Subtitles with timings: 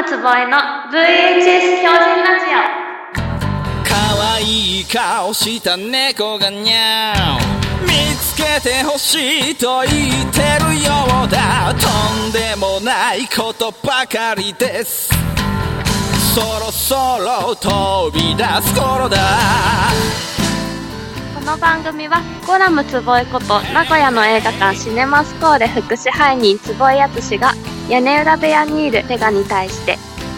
[0.00, 0.56] ムつぼえの
[0.92, 2.46] VHS 標準ラジ
[3.84, 11.74] 可愛い顔した猫がにゃー見つけてほしいと言ってるようだ。
[11.74, 15.10] とんでもないことばかりです。
[16.32, 19.18] そろそろ飛び出す頃だ。
[21.36, 27.52] オこの番組はコラムつぼえこと名古屋の映画館シネマスコーレ副支配人つぼえやつしが
[27.88, 29.96] 屋根裏部屋にいるペガに対して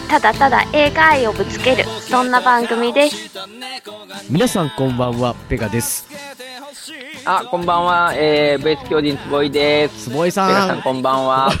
[0.09, 3.37] ただただ映画愛をぶつけるそんな番組です
[4.29, 6.07] 皆さんこんばんは、ペガです。
[7.25, 8.13] あ、こんばんは。
[8.15, 10.09] えー、ベース巨人坪井です。
[10.09, 10.47] 坪井さん。
[10.49, 11.51] ペガさんこんばんは。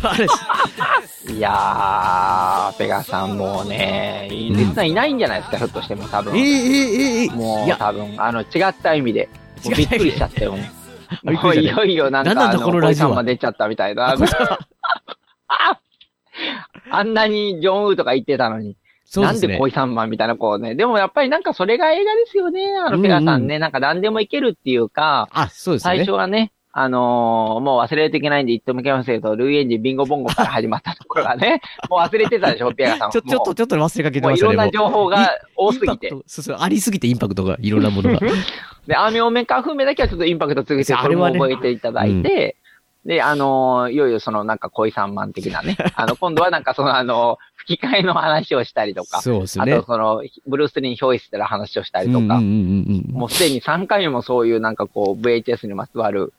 [1.29, 6.37] いやー、ペガさんもうね、リスナーいないんじゃないですか、ひょっとしても多分。
[6.37, 9.29] ええええええもいうや、多分、あの、違った意味で。
[9.63, 10.55] もう びっくりしちゃったよ。
[11.23, 14.15] びっくもういよいよなんか、なんなんだあの、このラジオさんま出ちゃったみたいな。
[16.89, 18.75] あんなにジョンウーとか言ってたのに。
[19.05, 19.59] そうですねなんで。
[19.59, 20.75] 恋三番みたいなこうね。
[20.75, 22.65] でもやっぱりなんかそれが映画ですよね。
[22.77, 23.59] あの、うんうんペガさんね。
[23.59, 26.05] なんか何でもいけるっていうか、あ、そうです最ね。
[26.05, 33.11] 初はね、あのーもう忘れるといけないんで言ってもいけませんけど、ルイエンジンビンゴボンゴから始まったところがね、 もう忘れてたでしょ、ペアさん。
[33.11, 34.53] ちょ、ちょっと、ちょっと忘れかけてましたね。
[34.53, 38.19] いろんな情報が多すぎてそうそう、ありすぎてインパクトが、いろんなものが。
[38.87, 42.55] で、アーミョンメンカー風味だけはちょっとインパクトつけて、それも覚えていただいて、
[43.05, 49.73] で、あのーいよいよそのなんか恋三万的なね、 あの、今度はなんかそのあの、吹き替えの話をしたりとか、そうですね。
[49.73, 56.33] あとその、ブルース・リーに憑依してる話をしたりとか、うんうんうんうんもうすでに3回もそういうなんかこう、VHS にまつわる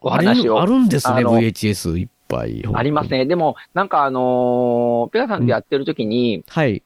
[0.00, 2.64] お話をあるんですね、VHS いっぱい。
[2.72, 3.10] あります。
[3.10, 3.26] ね。
[3.26, 6.82] でも、なんかあのーペガさんでやってる時に、はい。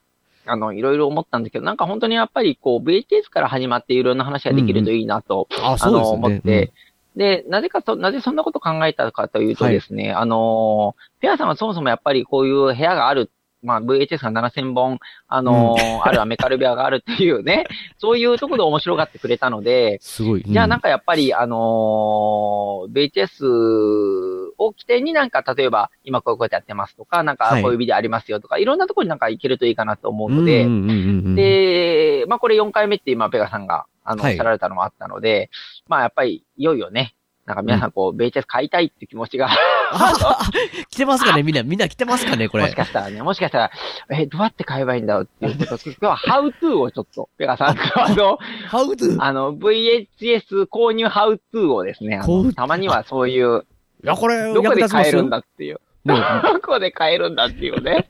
[0.47, 6.17] あの、いろいろ思ったんですけど、なんか本当にやっぱりこう、VHS から始まっていろんな話ができるといいなと、あ、あの、そうですね。
[6.17, 6.73] 思って、
[7.17, 13.31] で、なぜかと、なぜそんなこと考えたかというとですね、あのーペガさんはそもそもやっぱりこういう部屋がある、
[13.62, 14.98] まあ VHS が7000本、
[15.29, 17.67] あのー あるアメカル部屋があるっていうね、
[17.98, 20.42] そういうところで面白がってくれたので、すごい。
[20.45, 27.63] じゃあなんか、かやっぱり、あのー VHS を起点になんか、例えば、今こういうことやってますとか、なんかはい。
[27.63, 30.65] こういうビデオありますよとか、いろんなところになんか行けるといいかなと思うので、
[31.35, 34.35] で、まあこれ4回目って今、ペガさんが、あの、おはい。
[34.35, 35.51] っしゃられたのもあったので、
[35.89, 37.15] まあやっぱり、いよいよね、
[37.47, 39.48] なんか皆さんこう、VHS 買いたいっていう気持ちが、
[39.92, 40.13] あ
[40.89, 42.65] 来てますかねみんな、みんな来てますかねこれ。
[42.65, 42.75] もし。
[42.75, 43.71] かしたらね、もしかしたら、
[44.11, 48.39] え、どうやって買えばいいんだろうっていうこと、今日は How to をちょっと、ペガさん、あの、
[48.71, 49.17] How to?
[49.21, 52.21] あの、VHS 購入 How to をですね、
[52.57, 53.67] たまにはそういう、
[54.05, 55.31] いや、これ、どこで買えるん。
[55.31, 55.81] だっていう。
[56.05, 56.15] ね
[56.53, 58.07] どこで買えるんだっていうね。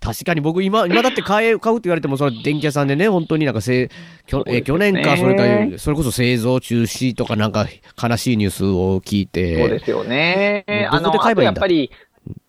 [0.00, 3.88] 確かに僕今、今だって買え、買うって言われても、その電気屋さんでね、本当になんかせい、
[4.26, 5.34] きょえ去年か、それ
[5.72, 7.66] か、それこそ製造中止とかなんか
[8.00, 9.58] 悲しいニュースを聞いて。
[9.58, 10.64] そうですよね。
[10.88, 11.60] あの、どこで買えあばいいんだ？
[11.60, 11.90] とやっぱり、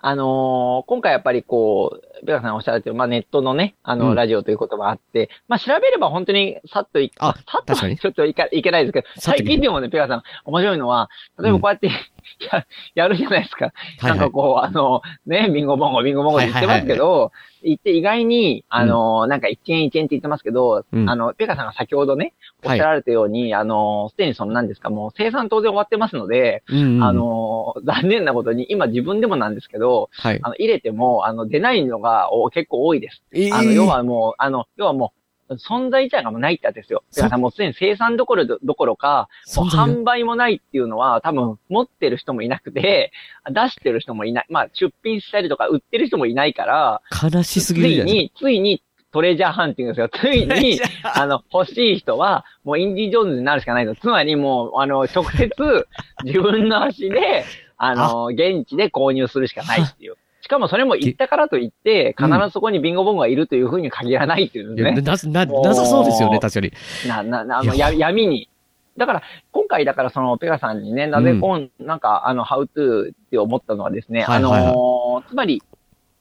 [0.02, 4.16] あのー今回やっぱりこう、ベガさんおっしゃられてる、まあネットのね、あの、うん。
[4.16, 7.98] ラジオということもあって、まあ調べれば本当にさっとい、あさっと確かに。
[7.98, 11.10] ちょっといかいけないですけど、さっと最近でもね、ペガさん、面白いのは、
[11.40, 11.90] 例えばこうやって、
[12.52, 12.66] や、
[12.96, 13.66] やるじゃないですか。
[13.66, 14.20] はいはい。
[14.20, 17.32] なんかこう、あの、ね、ビンゴボンゴ、ビンゴボンゴって言ってますけど、
[17.66, 21.10] 言って意外に、あの、なんか一円一円って言ってますけど、うん。
[21.10, 22.34] あの、ペガさんが先ほどね、
[22.64, 27.04] おっしゃられたように、あの、すでにその何ですか、もう生産当然終わってますので、うんうん。
[27.04, 30.40] あ、の、残念なことに、今自分でもなんですけど、はい。
[30.44, 30.50] あ。
[30.50, 33.24] の、入れても、あの、出ないのがお結構多いです。
[33.34, 37.04] えあの、要はもう、あの、要はもう、存在自体がもうないってですよ。
[37.16, 43.12] だからもうすでに生産どころどどころか、もう販売もないっていうのは、多分持ってる人もいなくて、
[43.50, 44.46] 出してる人もいない。
[44.50, 50.10] まあ、出品したりとか売ってる人もいないから、悲しすつぎるじゃないいに、ついにトレジャーハンティングですよ。
[50.10, 53.96] ついに、あの、欲しい人は、もうインディ・ジョーンズになるしかないと。
[53.96, 55.88] つまりもう、あの、直接、
[56.26, 57.46] 自分の足で、
[57.78, 60.16] あの、現地で購入するしかないっていう。
[60.46, 65.02] しかもそれも行ったからといって、必ずそこにビンゴボンゴがいるというふうに限らないっていういやね。
[65.02, 66.72] な、な、なさそうですよね、確かに。
[67.08, 68.48] な、な、な、あの、いやや闇に。
[68.96, 75.64] だから、今回だからその、ペガさんにね、なぜこん、なんか、あの、ハウトゥーって思ったのはですね、はいはいはいあのーつまり、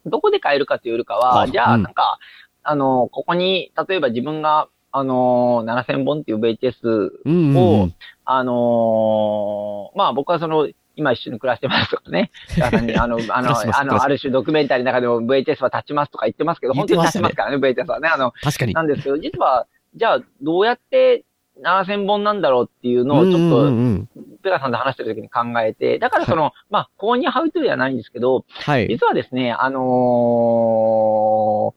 [0.06, 2.18] どこで買えるかというよりかは、あじゃあ、うんなんか、
[2.62, 7.94] あのーここに、例えば自分が、あのー7000本っていう VHS うんうんうをん。
[8.24, 10.66] あのーまあ僕はその、
[10.96, 12.30] 今一緒に暮らしてますとかね。
[12.62, 12.70] あ
[13.06, 18.08] の、あの、あの、ある種ドキュメンタリーの中でも VHS は立ちますとか言ってますけど、本当に立ちますからね、VHS はね。
[18.08, 18.74] あの、確かに。
[18.74, 21.24] なんですけど、実は、じゃあ、どうやって
[21.62, 28.88] 7000本なんだろうっていうのを、ちょっうんと、ペガさんと話してる時に考えて、だからその、まあ、購入ハウトゥーではないんですけど、はい。
[28.88, 31.74] 実はですね、あのー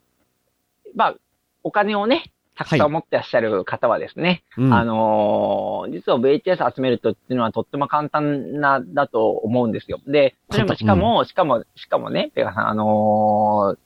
[0.95, 1.15] まあ、
[1.63, 9.99] お金をね、たくさん持ってらっしゃる方はですね、うんあのー実は VHS 集めるとっていうのはとっても簡単な、だと思うんですよ。
[10.07, 13.77] で、それもしかも、しかも、しかもね、ペガさん、あのー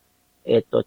[0.46, 0.86] えっと、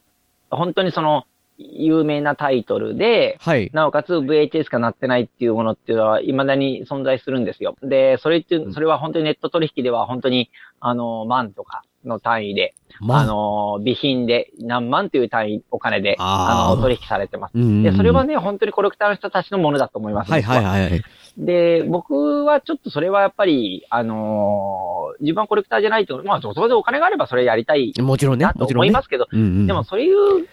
[0.50, 1.24] 本当にその、
[1.56, 3.70] 有名なタイトルで、はい。
[3.72, 7.76] なおかつ VHS がなってないっていうものっていうのは未だに存在するんですよ。
[7.82, 10.50] で、それっていう、それは本当にネット取引では本当に、
[10.80, 17.52] あの、万とかの単位で、まあ、の、備品で何万という単位、お金で、あの、取引されてます。
[17.54, 20.30] うんうんうんで、それはね、本当にコレクターの人たちのものだと思います。
[20.30, 20.64] はいはいい。
[20.64, 21.02] はいはい。
[21.36, 29.00] で、僕はちょっとそれはやっぱり、あのー自分はコレクターじゃないと、まあ、そこでお金があればそれやりたいもちろんねな、と思いま。
[29.02, 29.66] すけど、うんうん。
[29.66, 30.48] でも、そういう、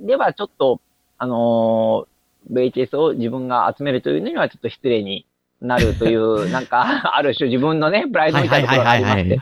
[0.00, 0.80] ではちょっと、
[1.18, 2.10] あのー
[2.50, 5.26] VHS を自分が集めるというのにはちょっと失礼に
[5.60, 9.38] なるという、 なんか、ある種自分のね、プライドみたいなところがありまして。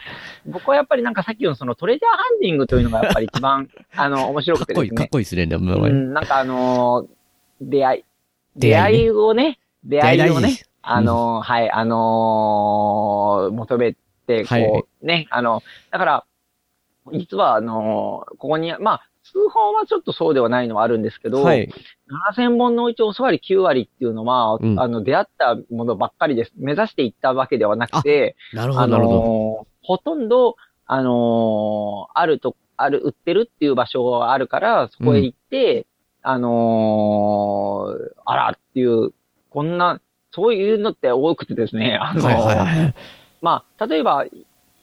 [0.46, 5.08] 僕はやっぱりなんかさっきのそのトレジャーハンディングというのがやっぱり一番、あの、 面白かっこいい、かっくてですね。
[5.10, 7.08] こいいですね、うん、なんかあのー
[7.60, 8.04] 出会い、
[8.56, 13.92] 出出会いをね、出会いをねあのーはい、あのー求め
[14.26, 14.84] て、こう、はい。
[15.02, 16.24] ね、あの、だから、
[17.12, 21.68] 実はあのーここに、まあ、数本はちょっとそうではないのはあるんですけど、はい。
[22.32, 26.52] 7000本のうちおそわり9割っていうのは、うんあの、出会ったものばっかりです。
[26.56, 29.16] 目指していったわけではなくて、なるほど、あなるほど。
[29.20, 35.86] のーほとんど、あのーあると、ある、売ってるっていう場所があるから、そこへ行って、
[36.22, 39.12] あのーあらっていう、
[39.50, 42.94] こんな、そういうのって多くてですね、あのーはいはいはい。
[43.40, 44.24] まあ、例えば、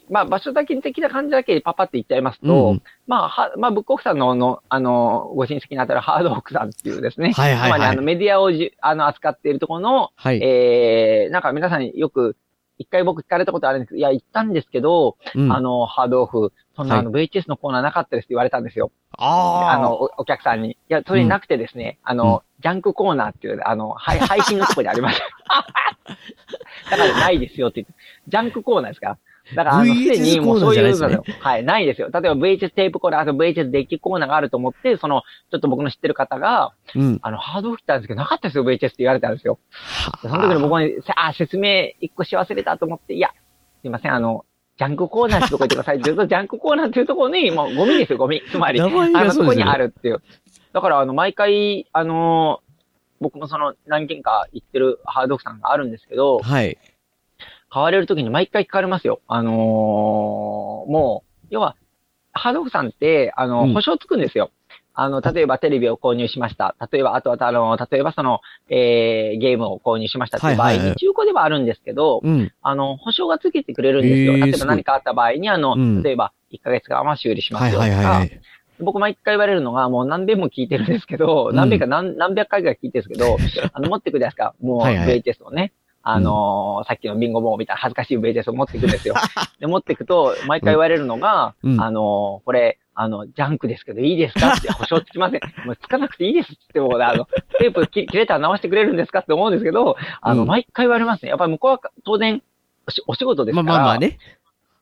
[0.10, 10.42] まあ、場所だけ的な感じだけパパって言っちゃいますと、うんまあ、は、まあ、ブックオフさんの、の、あの、ご親戚にあたるハードオークさんっていうですね、はいはいはいつまりあの、メディアをじ、あの、扱っているところの、はい。
[10.44, 12.38] えー、なんか皆さんによく、
[12.78, 18.92] 一回僕聞かれたことあるんですけど、いや、行ったんですけど、うんあの、ハードオフ、そんなあの、VHS のコーナーなかったですって言われたんですよ。
[19.18, 20.72] ああの、おお客さんに。
[20.72, 25.26] いや、それなくてですね、あの、ジャンクコーナーっていう、あの、はい配信のとこにありました。
[26.92, 27.94] だからないですよって言って。
[28.28, 29.18] ジャンクコーナーですか
[29.54, 32.10] だから、あの、すでにもうそういうコーナーじゃないですねはい、ないですよ。
[32.12, 35.22] 例えば VHS テープコーナー、あと VHS デッキコーナーがあると思って、その、
[35.52, 37.20] ちょっと僕の知ってる方が、うん。
[37.22, 39.60] あの、ハードオフ来たんですけど、なかったですよ、VHS って言われたんですよ。
[40.22, 43.30] その時に僕に、せあ、説明一個し忘れたと思って、いや、
[43.82, 44.46] すいません、あの、
[44.78, 46.02] ジャンクコーナーってとこ行ってください。
[46.02, 48.42] ずっとジャンクコーナーっていうところに、もうゴミですよ、ゴミ。
[48.50, 50.22] つまり、あの、がそこにあるっていう。
[50.74, 52.62] だから、あの、毎回、あの
[53.22, 56.78] 僕もその何件か行ってるハードオフさんがあるんですけど、はい。
[57.76, 59.20] 買われる時に毎回聞かれますよ。
[59.28, 59.54] あのー
[60.90, 61.76] もう、要は、
[62.32, 64.52] ハードオフさんって、あの、うん保証つくんですよ。
[64.94, 66.78] あの、例えばテレビを購入しました。
[66.90, 68.40] 例えば、あとは、あの、例えばその、
[68.70, 72.54] えー、ゲームを購入しましたっていう場合に、はいはいはい中古ではあるんですけど、うん。
[72.62, 74.38] あの、保証がつけてくれるんですよ。
[74.38, 78.42] へー例えば何かあった場合に、あの、うん例えば、1ヶ月間は修理しまはいはいすよとか、はいはい。
[78.80, 83.36] 僕毎回言われるのが、もう何遍も聞いてるんですけど、うん何遍か何何百回ぐらい聞いてるんですけど、
[83.74, 84.56] あの、持ってくるじゃないですか。
[84.62, 85.74] もうはいはい VHS をね。
[86.08, 89.16] あのーさっきのビンゴボーみたいな恥ずかしい VHS を持ってくるんですよ。
[89.60, 95.42] で、持ってくと、毎回言われるのが、うんあのーこれ、あの、ジャンクですけどいいですかって保証つきません。
[95.66, 97.26] もうつかなくていいですっても、あの、
[97.60, 101.30] テープ切切れたら直してくれるんですかって思うんですけど、あの、うん毎回言われますね。
[101.30, 102.44] やっぱり向こうは当然、
[103.08, 103.64] お仕事ですから。
[103.68, 104.20] まあまあまあね。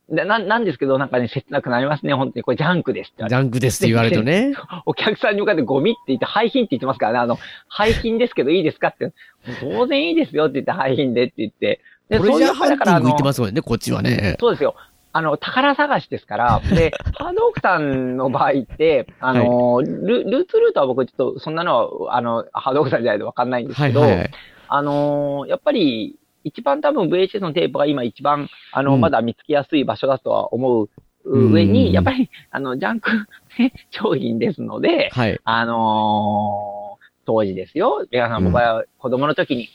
[0.09, 0.39] でな。
[0.39, 2.13] なんですけど、なんかね、切なくなりますね。
[2.13, 2.43] 本当に。
[2.43, 4.53] これジャンクですってジャンクですって言われるとね。
[4.85, 7.19] お客さんに向かってゴミって言って、廃品って言ってますからね。
[7.19, 9.13] あの、廃品ですけどいいですかって。
[9.61, 11.79] 当然いいですよって言って、廃品でって言って。
[12.09, 14.35] でこれじゃあハンティング行ってますもんね、こっちはね。
[14.39, 14.75] そうですよ。
[15.15, 16.61] あの、宝探しですから。
[16.73, 24.31] で、 ハードオークさんの場合って、あの、ルルーツルートは僕ちょっと、そんなのは、あの、ハードオークさんじゃないとわかんないんですけど、はいはいはい。
[24.67, 30.89] あのーやっぱり、一番多分 VHS のテープが今一番、あの、うんまだ見つけやすい場所だとは思う
[31.25, 33.09] うん上に、やっぱり、 あの、ジャンク、
[33.57, 35.39] ね、商品ですので、はい。
[35.43, 38.05] あのー当時ですよ。
[38.11, 39.69] 皆さん、僕は子供の時に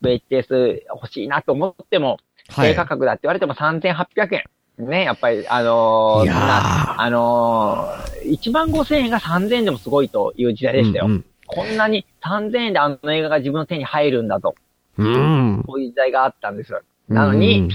[0.00, 2.16] VHS 欲しいなと思っても、
[2.48, 2.70] はい。
[2.70, 4.34] 低価格だって言われても3800
[4.78, 4.88] 円。
[4.88, 11.06] ね、やっぱり、あのーあのー、1万5000円が3000円でもすごいという時代でしたよ。
[11.08, 14.54] うんこんなに3000円であの映画が自分の手に入るんだと。
[14.98, 15.06] うん。
[15.06, 15.64] うん。
[15.66, 16.80] こういう時代があったんですよ。
[17.08, 17.70] なのに、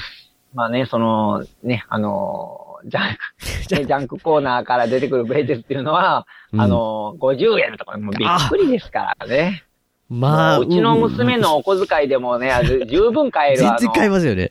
[0.54, 9.64] まあね、その、ね、あのー ジャンク、ねジャンクコーナーから出てくるベーテスっていうのは、うんあのー50円とか、もうびっくりですからね。
[10.10, 12.52] まあ、もううちの娘のお小遣いでもね、
[12.88, 13.60] 十分買える。
[13.64, 14.50] 全然買えますよね。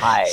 [0.00, 0.26] はい。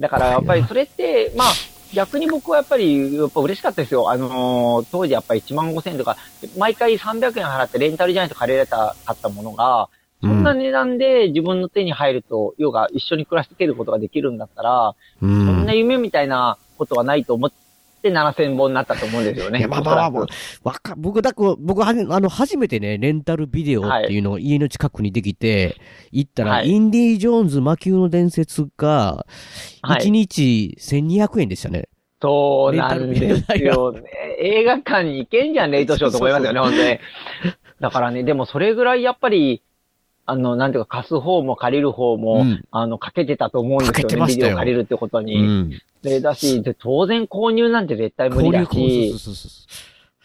[0.00, 1.48] だからやっぱりそれって、まあ、
[1.94, 4.10] 逆に僕はやっぱり、やっぱ嬉しかったですよ。
[4.10, 6.16] あのー当時やっぱり1万5千円とか、
[6.58, 9.88] 毎回300円払ってレンタルじゃないと借りれたかったものが、
[10.22, 17.50] そんな値段で自分の手に入ると、要は一緒に暮らしていけることができるんだったら、うそんな夢みたいなことはないと思っ
[18.02, 19.60] て7000本になったと思うんですよね。
[19.60, 20.26] いやまあまあまあ
[20.62, 25.76] わか、僕だこ、僕はじ、あの、初めてね、レンタルビデオっていうのを家の近くにできて、
[26.10, 29.26] 行ったら、はいインディ・ジョーンズ魔球の伝説が、
[29.82, 31.88] はい1日1200円でしたね。
[32.22, 34.02] そうなんですよね。
[34.38, 36.98] 映画館に行けんじゃん、レイトショーと思いますよね、本当に。
[37.80, 39.62] だからね、でもそれぐらいやっぱり、
[40.26, 45.42] あの、なんていうか、貸す方も借りる方も、うんあの、かけてたと思うんですよね、ビデオ借りるってことうに。
[45.42, 45.70] ん。
[46.02, 49.14] で、だし、で当然購入なんて絶対無理だし、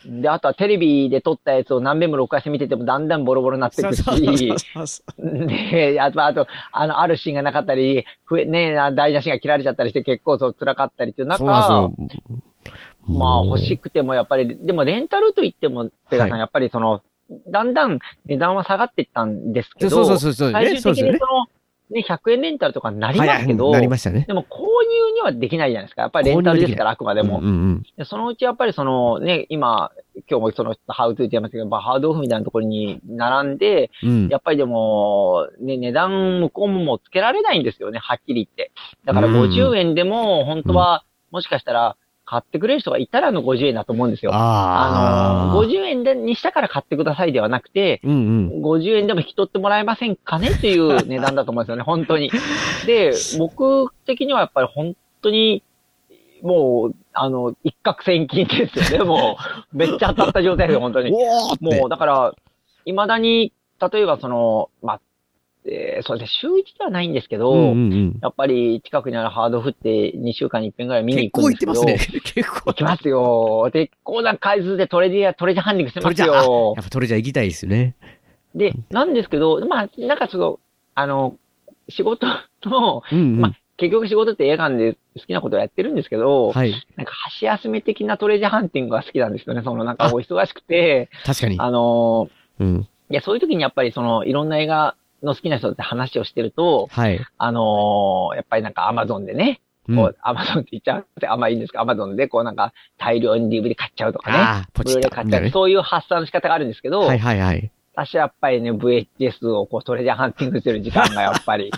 [0.05, 11.43] で、あとはテレビで撮ったやつを何遍も録画して見ててもだんだんボロボロになってくし、そうそうそうそうで、あと、あと、あの、あるシーンがなかったり、ふえ、ね、大事なシーンが切られちゃったりして結構そう辛かったりっていう中。
[13.07, 13.77] まあ欲しい。
[13.77, 17.01] くてもやっぱり、でもレンタルと言っても、ペガさん、はいやっぱりその、
[17.47, 20.51] だんだん値段は下がっていったんですけど、そうそうそうそう。
[20.51, 21.25] 最ねそうですよね終的にそ。
[21.25, 21.45] の、
[21.91, 24.25] ね、100円レンタルとかになりますけど、はいなりましたね。
[24.27, 26.03] でも購入にはできないじゃないですか。
[26.03, 27.39] やっぱりレンタルですから、あくまでも。
[27.39, 29.91] うんうんでそのうちやっぱりそのね、今、
[30.29, 34.09] 今日もその、ハウトゥーって言いましたけど、まあハードオフみたいなところに並んで、うん。
[34.09, 34.27] うん。
[34.29, 38.71] やっぱりでも、ね、値段向こうもつけられないんですよね、はっきり言って。
[39.05, 44.31] だからうん50円でも、本当は、もしかしたら、買ってくれる人がいたらの50円だと思うんですよ。
[44.33, 45.51] あ。
[45.53, 48.63] の、50円でにしたから買ってくださいではなくて、うんうん。
[48.63, 52.31] 50円でも引き取ってもらえませんかねっていう値段だと思うんですよね、 本当に。
[52.87, 55.63] で、僕的にはやっぱり本当に、
[56.41, 59.37] もう、あの、一攫千金ですよね、 も
[59.73, 59.77] う。
[59.77, 61.11] めっちゃ当たった状態ですよ、本当に。
[61.61, 62.33] もう、だから、
[62.85, 63.53] 未だに、
[63.91, 65.01] 例えばその、まあ、
[65.67, 68.19] えーそうですね、週一ではないんですけど、うんうんうん。
[68.21, 71.73] やっぱり近くにあるハードフって2週間に1遍ぐらい見に結行くんですけど。
[71.73, 72.21] 構行ってますね。
[72.35, 72.61] 結構。
[72.67, 73.69] 行きますよ。
[73.73, 76.81] 結構な回数でトレジャー、トレジャーハンディングしてますよや。
[76.81, 77.95] っぱトレジャー行きたいですよね。
[78.53, 80.59] で、なんですけど、まあ、なんかちょっと、
[80.93, 81.35] あの、
[81.89, 82.27] 仕事
[82.65, 83.41] の、うんうん。
[83.41, 86.73] まあ、結局仕事って映画館で好きなことをやってるんですけど、はい。
[86.95, 89.61] なんか箸休め的なトレジャーハンティングが好きなんですよね。
[89.63, 91.59] そのなんかお忙しくて、確かに。
[91.59, 92.29] あの、
[92.59, 92.87] うん。
[93.09, 97.19] いや、そういう時にやっぱりその、いろんな映画の好きな人って話をしてると、はい。
[97.37, 104.37] あのやっぱりなんかアマゾンでね、うんこう、アマゾンって言っちゃうってあんまいいんですかアマゾンでこうなんか大量に DVD 買っちゃうとかね。
[104.37, 105.49] ああ、ポチッブルーレイ買っちゃう。
[105.51, 107.71] そういう発散の仕方があるんですけど、はいはいはい。
[107.95, 111.71] 私はやっぱりね、VHS をこうトレジャーハンティングする時間がやっぱり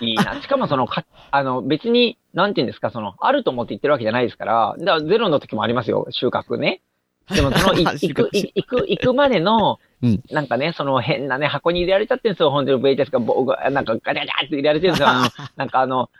[0.00, 0.40] いいな。
[0.42, 6.82] しかもそのか、あの別に、なんて言うんですか、その、あると思って言ってるわけじゃないですから、だからゼロの時もありますよ、収穫ね。
[7.30, 15.08] でもその、 行く、行く、行くまでの、うんなんかね、その変なね、箱に入れられちゃってるんですよ、本当に VHS がぼ、なんかガチャガチャって入れられてるんですよ。
[15.08, 16.10] あの、なんかあの、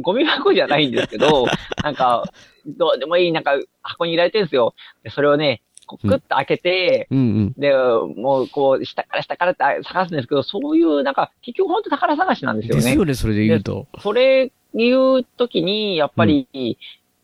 [0.00, 1.46] ゴミ箱じゃないんですけど、
[1.82, 2.24] なんか、
[2.66, 3.52] どうでもいい、なんか
[3.82, 4.74] 箱に入れられてるんですよ。
[5.02, 7.52] でそれをね、こうクッと開けて、うんうん。
[7.56, 12.82] で、もう、こう、下から下からって探すんですけど、そういう、なんか、結局本当宝探しなんですよね。
[12.82, 13.86] ですよね、それで言うと。
[14.00, 16.46] それ言うときに、やっぱり、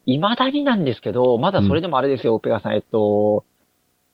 [0.06, 3.44] 未だになんですけど、まだそれでもあれですよ、ペガさん、えっと、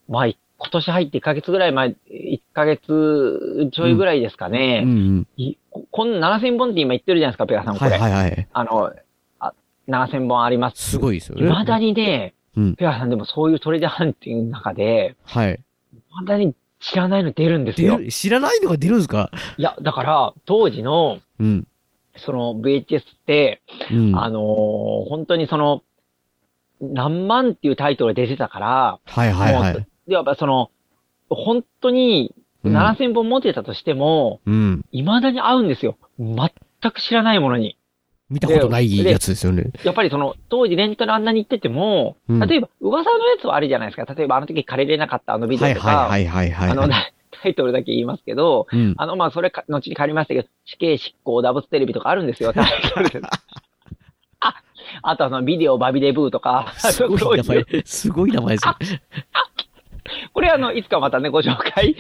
[0.09, 4.83] まあ、い今年入って1ヶ月ぐらい前、1ヶ月ちょいぐらいですかうんね。
[4.85, 5.26] うん。
[5.38, 7.99] いここんな7000本って今言ってるじゃないですか、ペガさん、こはいれ。
[7.99, 8.49] はいはい。
[8.52, 8.93] あの、
[9.38, 9.55] あ、
[9.88, 10.90] 7000本あります。
[10.90, 11.49] すごいですよね。
[11.49, 15.61] 未だにね、うんペガさんでもそういうトレジャーハンティングの中で、はい。
[16.11, 17.99] 未だに知らないの出るんですよ。
[18.11, 19.31] 知らないのが出るんですか？
[19.57, 21.67] いや、だから、当時の、うん。
[22.17, 24.19] その VHS って、うん。
[24.19, 25.83] あのー本当にその、
[26.83, 30.11] 何万っていうタイトルが出てたから、はいはいはもうい。
[30.11, 30.71] で、やっぱその、
[31.29, 34.85] 本当にうん7000本持ってたとしても、うん。
[34.93, 35.97] 未だに合うんですよ。
[36.19, 36.50] 全
[36.93, 37.76] く知らないものに。
[38.29, 39.73] 見たことないやつですよね。
[39.83, 44.12] やっぱりその、当時レンタルあんなに行ってても、うん例えば、噂のやつはあるじゃないですか。
[44.12, 46.71] 例えば、あの時借りれなかったあのビデはいオとか、はいはいはいはい。
[46.71, 46.88] あの、
[47.43, 48.95] タイトルだけ言いますけど、うん。
[48.99, 53.21] あの、まあ、それか、後に借りましたけど、死刑執行ダブステレビとかあるんですよ、タイトルで。
[54.40, 54.55] あ、
[55.02, 57.64] あとはそのビデオバビデブーとか、すごい名前。
[57.85, 59.02] すごい名前ですね。
[60.33, 61.97] これあの、いつかまたね、ご紹介。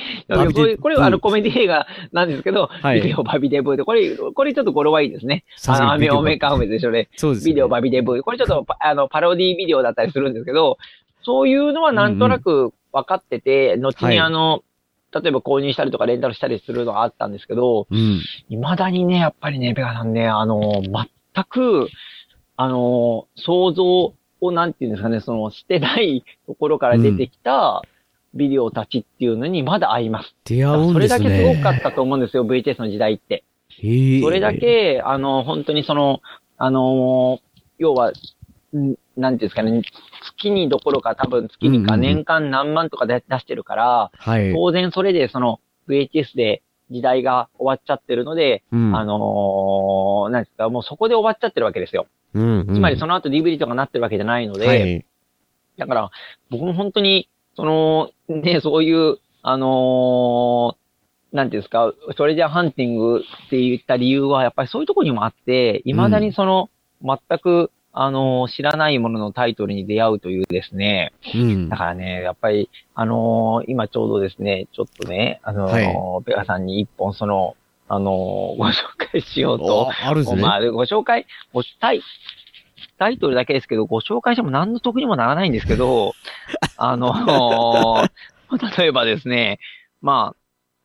[0.80, 5.44] これはあの、コメディ映画なんですけど、はいビデオバビデブーで、これ、これちょっと語呂はいいですね。
[5.68, 7.08] あの、アメオオメカンフェスでしょね。
[7.16, 7.52] そうですね。
[7.52, 8.22] ビデオバビデブー。
[8.22, 10.78] これちょっとパ、あの、パロディビデオだったりするんですけど、
[11.22, 14.62] そういうのはなんとなく分かってて、後はいにあの、
[15.12, 18.20] 例えば購入したりとかレンタルしたりするのがあったんですけど、うん。
[18.48, 21.88] 未だにね、やっぱりね、ペガさんね、あの、全く、
[22.56, 27.82] あの、想像を、なんていうんですかね、その、してないところから出てきた
[28.34, 30.34] ビデオたちっていうのにまだ合います。
[30.44, 31.38] 出会うんそれだですね。
[31.38, 33.44] けすごかったと思うんですよ、VHS の時代って。
[33.70, 36.20] それだ、け、あの、本当にその、
[36.58, 37.40] あの、
[37.78, 38.12] 要は、
[38.76, 39.82] んなんていうんですかね、
[40.36, 44.52] 月にどころか多分月にか年間何万とかで出してるから、はい。
[44.52, 52.06] 当然それでその VHS で時代が終わっちゃってるので、うんあのーなんですか、もうそこで終わっちゃってるわけですよ。
[52.34, 55.04] うんうんつまりその後 DVD とかなってるわけじゃないので、はい。
[55.78, 56.10] だから
[56.50, 60.80] 僕も本当に、その、ね、そういう、あのー
[61.32, 66.70] なんていうんですか、トレジャーハンティングって言った理由は、やっぱりそういうところにもあって、未だにその、
[67.02, 71.12] 全く、あの、知らないもののタイトルに出会うというですね。
[71.34, 71.76] うんだ。
[71.76, 77.56] からね、やっぱり、あのー今ちょうどですね、ちょっとね、あのーはいベガさんに一本その、
[77.88, 78.12] あのー
[78.58, 78.72] ご紹
[79.12, 79.90] 介しようとお。
[79.90, 80.42] あるんですね。
[80.42, 82.02] まあ、ご紹介、ごタイ、
[82.98, 86.14] タイトルだけですけど、ご紹介しても何の得にもならないんですけど、
[86.76, 88.10] あのー
[88.78, 89.58] 例えばですね、
[90.02, 90.34] ま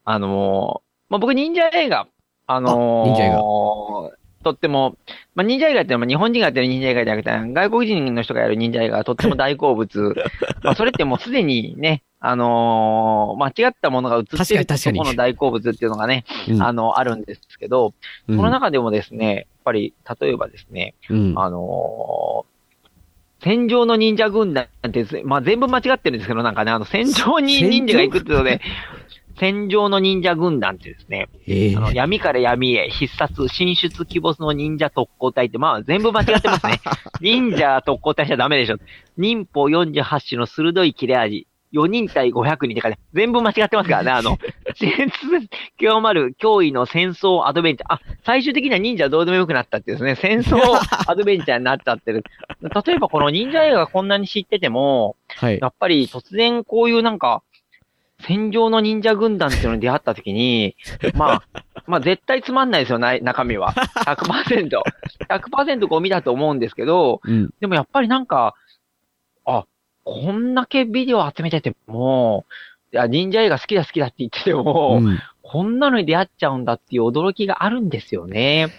[0.06, 2.08] あ、あのーまあ、僕忍者映画、
[2.48, 4.96] あのーあ忍者映画とっても、
[5.34, 10.16] まあ、忍者映画ってのは日本人がやってる忍者映画じゃなくて、外国人の人がやる忍者映画がとっても大好物。
[10.62, 17.94] まあ、それってもうすでにね、あのー間違ったものが映ってるとこの大好物っていうのがね、うんあの、あるんですけど、
[18.28, 21.34] うんその中でもですね、やっぱり、例えばですね、うん。
[21.36, 22.56] あのー
[23.44, 28.60] 戦場の忍者軍団ってぜ、まあ、全部間違ってるんですけど、なんかね、あの、戦場に忍者が行くっていうので、
[29.38, 36.80] 戦場の忍者軍団ってですね、ええあの闇から闇へ必殺、進出鬼没の忍者特攻隊って、まあ、全部間違ってますね。
[37.22, 38.78] 忍者特攻隊じゃダメでしょ。
[39.18, 41.48] 忍法48種の鋭い切れ味。
[41.74, 44.38] 4人対500人ってかね、全部間違ってますからね、あの、
[45.78, 47.94] 極まる脅威の戦争アドベンチャー。
[47.96, 50.58] あ、最終的には忍者どうでもよくなったってですね、戦争
[51.08, 52.24] アドベンチャーになっちゃってる。
[52.86, 55.68] 例えばこの忍者映画こんなに知ってても、はいや。
[55.68, 57.44] っぱり突然こういうなんか、
[58.22, 60.76] 戦場の忍者軍団っていうのに出会った時に、
[61.16, 61.44] まあ、
[61.86, 63.74] まあ絶対つまんないですよ、な中身は。
[64.06, 64.70] 100%。
[65.30, 67.54] 100%ゴミだと思うんですけど、うん。
[67.60, 68.56] でもやっぱりなんか、
[69.46, 69.66] あ、
[70.04, 72.46] こんだけビデオ集めてても、
[72.94, 78.70] いや、忍者映画好きだ好きだって言ってても、うんこんなのに出会っちゃうんだっていう驚きがあるんですよね。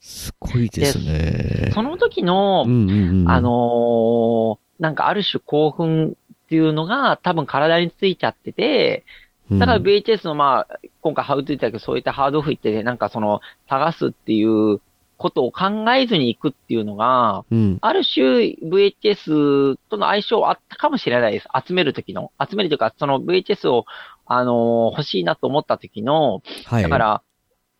[0.00, 1.70] すごいですね。
[1.72, 3.30] その時の、うんうんうん。
[3.30, 9.04] あのーなんかある種興奮っていうのが多分体についちゃってて、
[9.50, 14.80] うん、だから VHS のまあ、今回ハウトゥー言ったけど、そういったハードオフ行ってね、なんかその、探すっていう
[15.18, 17.78] ことを考えずに行くっていうのが、うん。
[17.80, 21.48] ある種 VHS との相性あったかもしれないです。
[21.66, 22.32] 集める時の。
[22.38, 23.86] 集めるというか、その VHS を、
[24.26, 26.82] あのー欲しいなと思った時の、はい。
[26.82, 27.22] だから、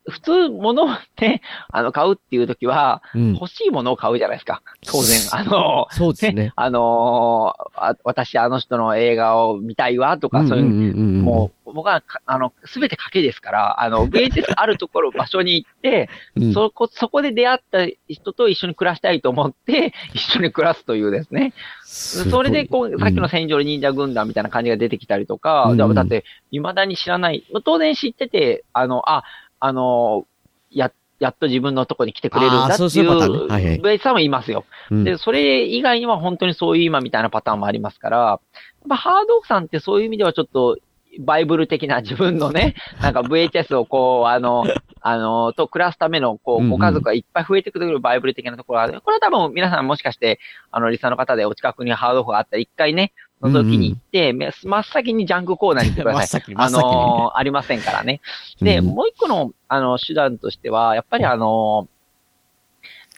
[0.09, 0.89] 普通物を
[1.21, 4.63] ね、あの、買うっていう時は、うん、欲しいものを買うじゃないですか。
[4.85, 5.19] 当然。
[5.33, 6.53] あのーそうですね。
[6.55, 21.53] あのーあ私あの人の映画を見たいわとか、そういう、んんんんもう、僕はか、あの、すべて賭けですから、あの、 VHS あるところ、場所に行って、うん、そこ、そこで出会った人と一緒に暮らしたいと思って、一緒に暮らすというですね。
[21.85, 29.25] すそれで、こう、さっきの戦場忍者軍団みたいな感じが出てきたりとか、うんだって、未だに知らない、当然知ってて、あの、あ、
[29.61, 30.27] あの、
[30.71, 34.65] や、やっと自分のとこに来てくれるんだっていうベイさんもいますよ。
[34.91, 38.41] うんで、それ以外には本当にそういう今みたいなパターンもありますから、やっ
[38.89, 40.77] ぱハードオフさんってそういう意味ではちょっと、
[41.19, 44.65] バイブル的な自分のね、 なんか VHS をこう、あの、
[45.01, 49.01] あの、と暮らすための、こう、ご家族がいっぱい増えてくるバイブル的なところがある。
[49.01, 50.41] これは多分皆さんもしかして、
[50.71, 56.27] あの、リスナーの方でお近くにハードオフがあったら一回ね、覗きに行って、め真っ先にジャンクコーナーに行ってください。
[56.27, 58.21] 真っ先に真あっ先にのーありませんからね。
[58.61, 61.97] で、うんもう一個の、あの、手段としては、やっぱりあのー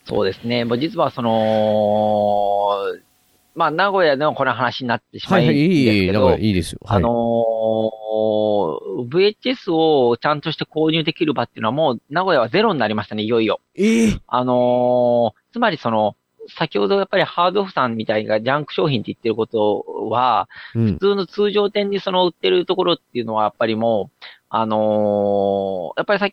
[0.09, 2.79] そうですね、もう実はその、
[3.55, 6.79] まあ、名古屋でのこの話になってしまはいはい、うんですいい、いい、けど、だからいいですよ。
[6.85, 6.97] はい。
[6.97, 7.99] あのー
[9.11, 13.61] VHS をちゃんとして購入できる場っていうのはもう名古屋はゼロになりましたね、いよいよ。
[13.77, 16.17] ええあのーつまりその、
[16.57, 20.99] 先ほどやっぱりハードオフさんみたいなジャンク商品って言ってることは、うん普。
[20.99, 26.29] 通の通常店にその売ってるところっていうのはやっぱりもう、あのーやっぱりさ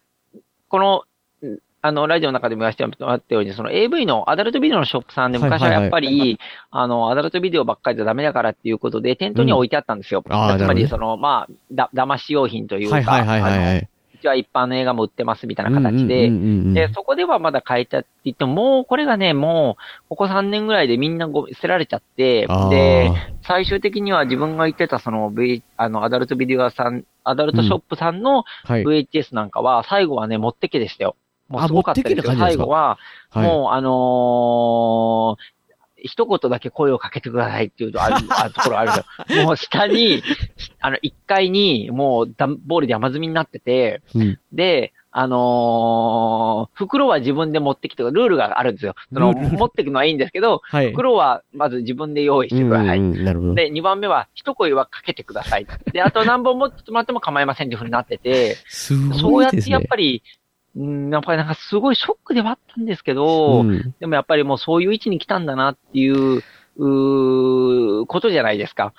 [0.69, 1.03] この、
[1.47, 6.39] んあの、ラジオの中でも言わせてもらったように、その AV のアダルトビデオのショップさんではい昔はやっぱり、
[6.71, 10.23] あの、アダルトビデオばっかりじゃダメだからっていうことで、店頭には置いてあったんですよ。
[10.29, 14.17] あーつまり、その、まあ、だ、騙し用品というか、はいはいはいはいはあのい。
[14.17, 16.29] うちは一般の映画も売ってますみたいな形で、
[16.73, 23.11] で、そこではまだ買えたって言っても、もうこれがね、もう、ここ3年ぐらいでみんなご捨てられちゃってで、
[23.43, 28.83] 最終的には自分が言ってたその、V、あの、アダルトビデオ屋さん、アダルトショップさんのはい。
[28.83, 31.15] VHS なんかは、最後はね、持ってけでしたよ。
[31.47, 32.33] もうあすごかったですよ。
[32.37, 32.97] 最後は、
[33.29, 33.47] はい。
[33.47, 35.55] もう、あのー
[36.07, 39.43] 一言だけ声をかけてくださいっていうとある、 あるところあるんですよ。
[39.45, 40.23] もう下に、
[40.79, 48.95] あの、1階に、もう、段ボールで山積みになってて、うんで、あのー袋は自分で持ってきて、ルールがあるんですよ。
[49.13, 50.91] その、 持ってくのはいいんですけど、はい。
[50.91, 52.99] 袋はまず自分で用意してください。
[52.99, 53.53] うんうんうんなるほど。
[53.53, 55.67] で、2番目は、一声はかけてください。
[55.93, 59.69] で、あと何本持ってもらっても構いませんっていう風になってて、 すそうやって。
[59.69, 60.21] やっぱり、
[60.75, 66.43] うん、やっぱりなんかすごいショックではあったんですけど、うんでもやっぱりもうそういう位置に来たんだなっていう、
[66.77, 68.93] うーことじゃないですか。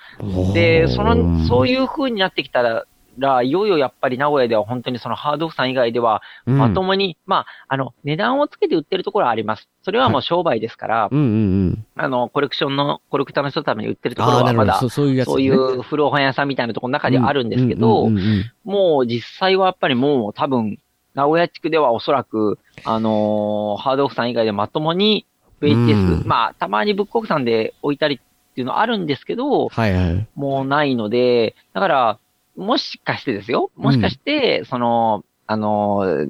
[0.53, 2.85] で、その、そういう風になってきたら、
[3.19, 9.69] ら、いよいよやっぱり名古屋では本当にそのハードオフさん以外では、まともに、まあ、あの、値段をつけて売ってるところはあります。
[9.83, 11.27] それはもう商売ですから、うんうんう
[11.71, 11.85] ん。
[11.95, 14.79] あの、コレクションの、コレクターの人のために売ってるところはまだ。
[14.79, 15.25] そ、うそういうね。
[15.25, 20.77] そういう古本屋さんみたいなところの中ではあるんですけど、うんうんうんうんもう実際はやっぱりもう多分、
[21.17, 25.25] 名古屋地区ではおそらく、あのーハードオフさん以外でまともに
[25.61, 26.27] VHS、うん。
[26.27, 30.27] まあ、たまにブックオフさんで置いたりっていうのはあるんですけど、はいはい。
[30.35, 32.19] もうないので、だから、
[32.55, 36.29] もしかしてですよ、もしかして、その、あのー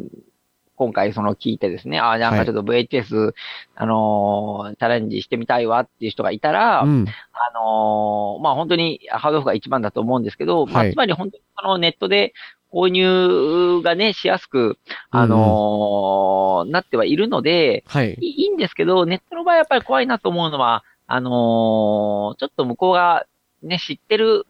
[0.78, 3.34] 今回その聞いてですね、ああ、なんかちょっと VHS、
[3.76, 7.06] あのーチャレンジしてみたいわっていう人がいたら、うん。
[7.34, 12.34] あのーまあ本当にハードオフが一番だと思うんですけど、まあはいつまり本当にそのネットで
[12.72, 14.78] 購入がね、しやすく、
[15.10, 18.14] あのーなってはいるので、はい。
[18.22, 23.26] いいいんですけど、ネットの場合やっぱり怖いなと思うのは、あのーちょっと向こうが
[23.64, 24.46] ね、知ってる、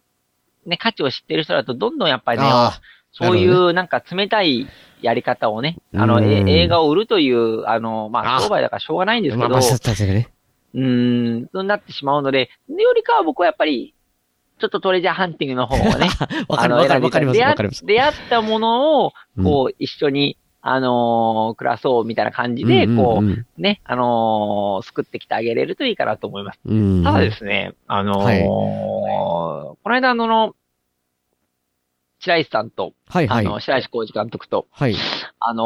[0.66, 2.82] ね、価値を知ってる人だとどんどんやっぱりね、あ
[3.19, 4.67] そういうなんか冷たい
[5.01, 8.41] やり方をね、あの、映画を売るという、あの、まああ。
[8.41, 9.34] 商売だからしょうがないんであ。
[9.34, 10.30] すけど、まあまあ、確かにね。
[10.73, 13.93] うーん、となってしまうので、よりかは僕はやっぱり、
[14.60, 16.10] ちょっとトレジャーハンティングの方をね、
[16.49, 17.86] わかるわかるわかりますわかります。
[17.86, 26.60] 出会ったものを、こう、一緒に、あのー暮らそうみたいな感じで、こうんう、ね、あのー救ってきてあげれるといいかなと思います。
[26.65, 28.43] うんうん、ただですね、あのーはい。
[28.43, 30.56] この間あの、
[32.28, 33.46] 白石さんと、はいはい。
[33.46, 34.96] あの、白石浩二監督と、はい。
[35.40, 35.63] あの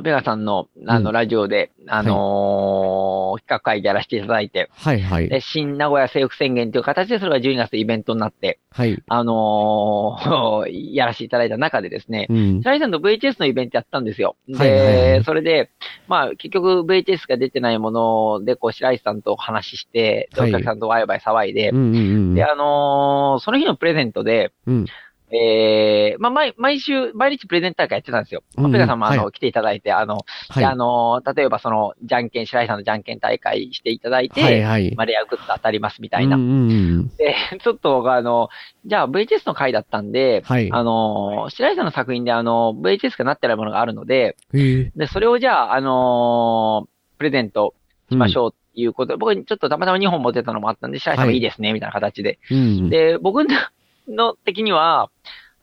[0.00, 5.28] ーベガさんの、あの、うんラジオで、あのー企画会議やらせていただいて、はいはい。
[5.28, 9.02] で、新名古屋征服宣言という形でそれが12月でイベントになって、はい。
[9.08, 12.62] あのー やらせていただいた中でですね、うん。
[12.62, 14.36] シャイさんと VHS のイベントやったんですよ。
[14.48, 15.70] で、はいはいはいそれで、
[16.08, 21.98] まあ結局 VHS が出てないもので、こう白石さんとお話しして、お客さんとワイワイ騒いで、うんうんう
[22.32, 22.34] ん。
[22.34, 24.86] で、あのーその日のプレゼントで、うん。
[25.32, 28.42] えー、まあ毎、毎週、毎日プレゼント大会やってたんですよ。
[28.56, 30.22] うんうんペガさんもあの、は来ていただいて、あの、は
[30.56, 30.58] い。
[30.58, 34.94] であのー例えばその、じゃんけん、白石さんのじゃんけん大会していただいて、はいはい。
[34.96, 36.36] まあレアグッズ当たりますみたいな。
[36.36, 37.08] うんうんうん。
[37.16, 38.48] で、 ちょっと、あの、
[38.86, 40.70] じゃあ VHS の回だったんで、はい。
[40.72, 44.36] あの、白石さんの作品であの、VHS がなってないものがあるので。
[44.52, 46.88] で、それをじゃあ、あの
[47.18, 47.74] プレゼント
[48.10, 52.38] しましょうっていうことで、僕ちょっとたまたま2本持ってたのもあったんで、白石さんもいいですね、みたいな形で。
[52.50, 52.90] うん。
[52.90, 53.44] で、僕
[54.10, 55.10] の的には、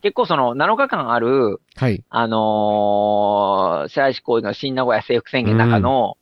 [0.01, 2.03] 結構その7日間ある、はい。
[2.09, 6.17] あのー、白石公の新名古屋征服宣言の中の、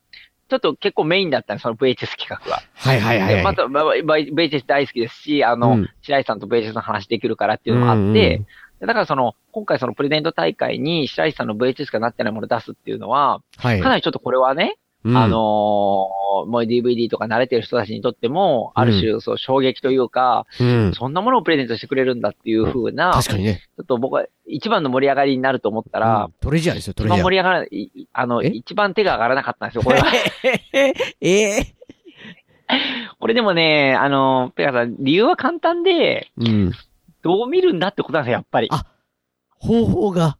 [0.47, 2.61] ちょっと結構メインだったんです、その VHS 企画が。
[2.73, 3.35] はいはいはい。
[3.35, 8.41] でまた、まあまあ VHS 大好きですし、あの、うん白石さんと VHS の話できるからっていうのもあって、うんうんで
[8.81, 13.79] だからその、今回そのプレゼント大会に白石さんの VHS がなってないものを出すっていうのは、はい。
[13.79, 20.93] かなりちょっとこれはね、うんあのー、もう DVD とか慣れてる人たちにとっても、ある種、そう、衝撃というか、うん。
[20.95, 23.61] そんなものをプレゼントしてくれるんだっていう風な、ち確かにね。
[23.77, 27.19] ょっと僕は一番の盛り上がりになると思ったらうん、トレジャーですよ、トレジャー。
[27.19, 28.47] 一番盛り上がらない、いあの、え？
[28.47, 30.11] 一番手が上がらなかったんですよ、これは。
[30.73, 31.75] え え？
[33.19, 36.71] これでもね、あの、ペガさん、理由は簡単で、うん。
[37.21, 38.69] どう見るんだってことなんですよ、やっぱり。
[38.71, 38.85] あ
[39.59, 40.37] 方法が。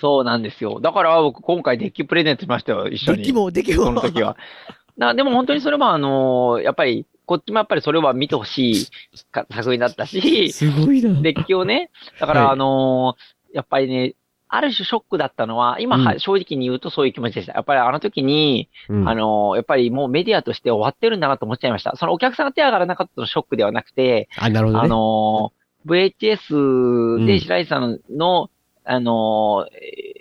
[0.00, 0.80] そうなんですよ。
[0.80, 3.18] だから僕今回デッキプレゼントしましたよ、一緒に。
[3.18, 3.84] デッキも、デッキも。
[3.84, 4.36] その時は。
[4.96, 8.86] なでも本当にそれはあのやっぱり、こっちもやっぱりそれは見てほしい
[9.30, 11.20] か作品だったし、すごいな。
[11.20, 13.16] デッキをね、だからはいあの
[13.52, 14.14] やっぱりね、
[14.48, 17.52] ある種ショックだったのは、今はうん正直に言うとそういう気持ちでした。
[17.52, 21.94] やっぱりあの時に、うんあのやっぱりもうメディアとして終わってるんだなと思っちゃいました。
[21.96, 24.84] そのお客さんが手上がらなかったのショックではなくて、あ、なるほどね。
[24.84, 28.50] あのー、VHS うんで白石さんの、
[28.88, 29.68] あの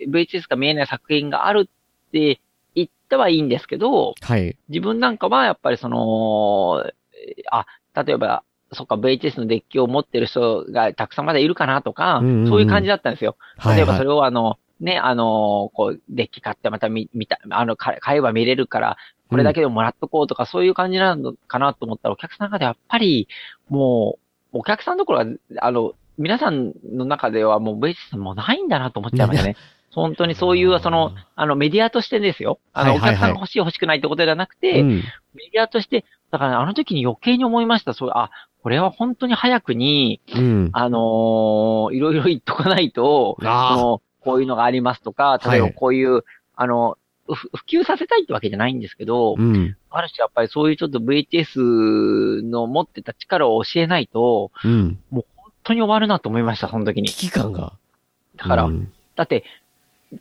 [0.09, 2.41] VHS が見えない作品があるって
[2.75, 4.57] 言ってはいいんですけど、はい。
[4.67, 7.65] 自分なんかはやっぱりその、えーあ、
[8.03, 13.37] 例えば、そっか、VHS のデッキを持ってる人がたくさんまだいるかなとか、うんうんうんそういう感じだったんですよ。
[13.57, 18.97] はいはい例えばそれをあの、ね、あの、こう、デッキ買ってまた見、見た、あの、買買えば見れるから、
[19.29, 23.27] これだけでももらっとこうとか、そういう感じなのかなと思ったら、お客さんの中でやっぱり、
[23.69, 24.19] も
[24.53, 25.25] う、お客さんどころは、
[25.61, 29.55] あの、皆さんの中ではもう VHS もうないんだなと思っちゃいましたね。
[29.91, 32.59] 本当にそういう、その、あの、メディアとしてですよ。
[32.73, 34.89] あの、はいはいはいお客さんが欲しい欲しくないってことではなくて、うん。
[34.89, 35.03] メ
[35.51, 37.93] ディアとして、だからね、あの時に余計に思いました。
[37.93, 38.29] そう、あ、
[38.61, 40.69] これは本当に早くに、うん。
[40.73, 46.25] あのーいろいろ言っとかないと、あその、こういうのがありますとか、例えばはいこういう、
[46.55, 49.77] あの、ふ普及させたいってわけじゃないんですけど、うん。
[49.89, 54.99] ある種やっぱりそういうちょっと VHS の持ってた力を教えないと、うん。
[55.11, 55.23] 本
[55.67, 57.15] 当に終わるなと思いました、その時に危。
[57.15, 57.73] 機感が。
[58.37, 59.43] だから、うんだって、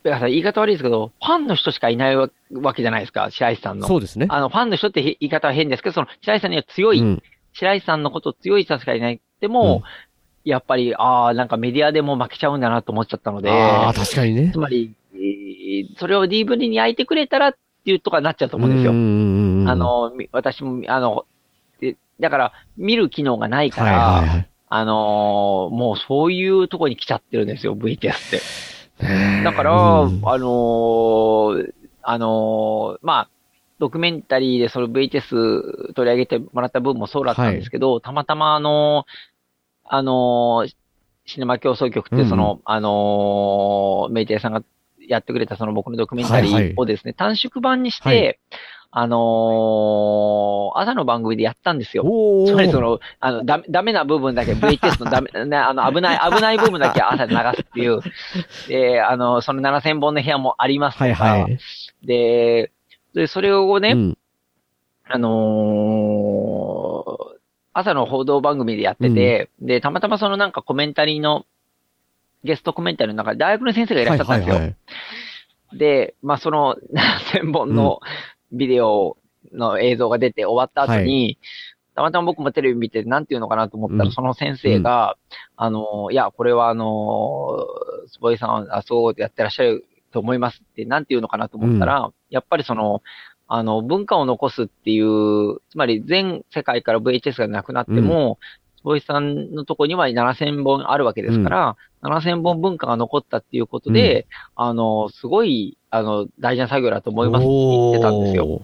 [0.03, 3.87] だから言い方悪いですけど、ファンの人しかいないわわけじゃないですか、白石さんの。
[3.87, 4.25] そうですね。
[4.29, 9.19] あの、ファンの人って言い方は変ですけど、その白石さんには強い、うん白石さんのこと強い人しかいない。
[9.39, 9.81] でも、
[10.43, 14.59] やっぱり、ああ、なんかメディアでも負けちゃうんだなと思っちゃったので、ああ、確かにねつ。
[14.59, 18.93] まり、えーそれを DVD に焼いてくれたらっていうとかになっちゃうと思うんですよ。
[18.93, 21.25] よあ、の、み私も、あの、
[21.79, 28.01] でだから、見る機能がないから、はいはいはいあのーもうそういうとこに来ちゃってるんですよ、VTS っ
[28.99, 29.43] て。
[29.43, 30.21] だから、うん。
[30.23, 33.29] あのーあのーまあ、
[33.79, 39.11] ドキュメンタリーでその VTS 取り上げてもらった分もそうだったんですけど、たまたまあのー
[39.89, 40.73] あのー
[41.29, 44.63] シネマ競争局ってその、あのーメイテイさんが
[45.07, 46.73] やってくれたその僕のドキュメンタリはいはい。
[46.73, 48.39] ーをですね、短縮版にして、はい
[48.99, 52.03] あのー朝の番組でやったんですよ。
[52.47, 57.99] つまりその、あの、ダメ、ダメな部分だけ、VTS のダメ、 ね、あの、危ない、危ない部分だけ朝で流すっていう。
[58.67, 60.97] で、あの、その7000本の部屋もあります。
[60.97, 61.59] はいはい。
[62.03, 62.71] で、
[63.13, 64.17] で、それをね、うん
[65.09, 67.37] あのー
[67.73, 71.45] 朝の報道番組でやってて、で、たまたまそのなんかコメンタリーの、
[72.43, 74.55] ゲストコメンタリーの中で大学の先生がいらっしゃったんですよ。
[74.55, 74.75] はいはいはい
[75.73, 77.99] で、まあ、その7000本の
[78.51, 79.17] ビデオ
[79.53, 81.37] の映像が出て終わった後に、
[81.95, 84.11] たまたま僕もテレビ見て、なんていうのかなと思ったら、うん。
[84.11, 85.17] その先生が、
[85.55, 87.57] あの、いや、これはあの、
[88.11, 93.01] 坪井さんは、あ、そうやってらっしゃると思いますって、なんていうのかなと思ったら、やっぱりその、
[93.47, 98.37] あの、文化を残すっていう、つまり全世界から VHS がなくなっても、
[98.83, 108.61] 坪井さんのとこには7000本あるわけですから、7000本文化が残ったっていうことで、あの、すごい、あの、大事な作業だと思いますって言ってたんですよ。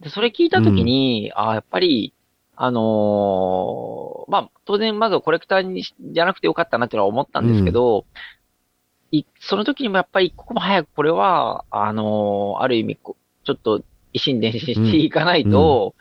[0.00, 2.12] で、それ聞いたときに、ああ、やっぱり、
[2.56, 8.06] あのーまあ、当然まずはコレクターにしじゃなくてよかったなっていうのは思ったんですけど、
[9.12, 15.94] いその時にもやっぱり一刻も早くこれは、あのーある意味こう、ちょっと一心伝心していかないと、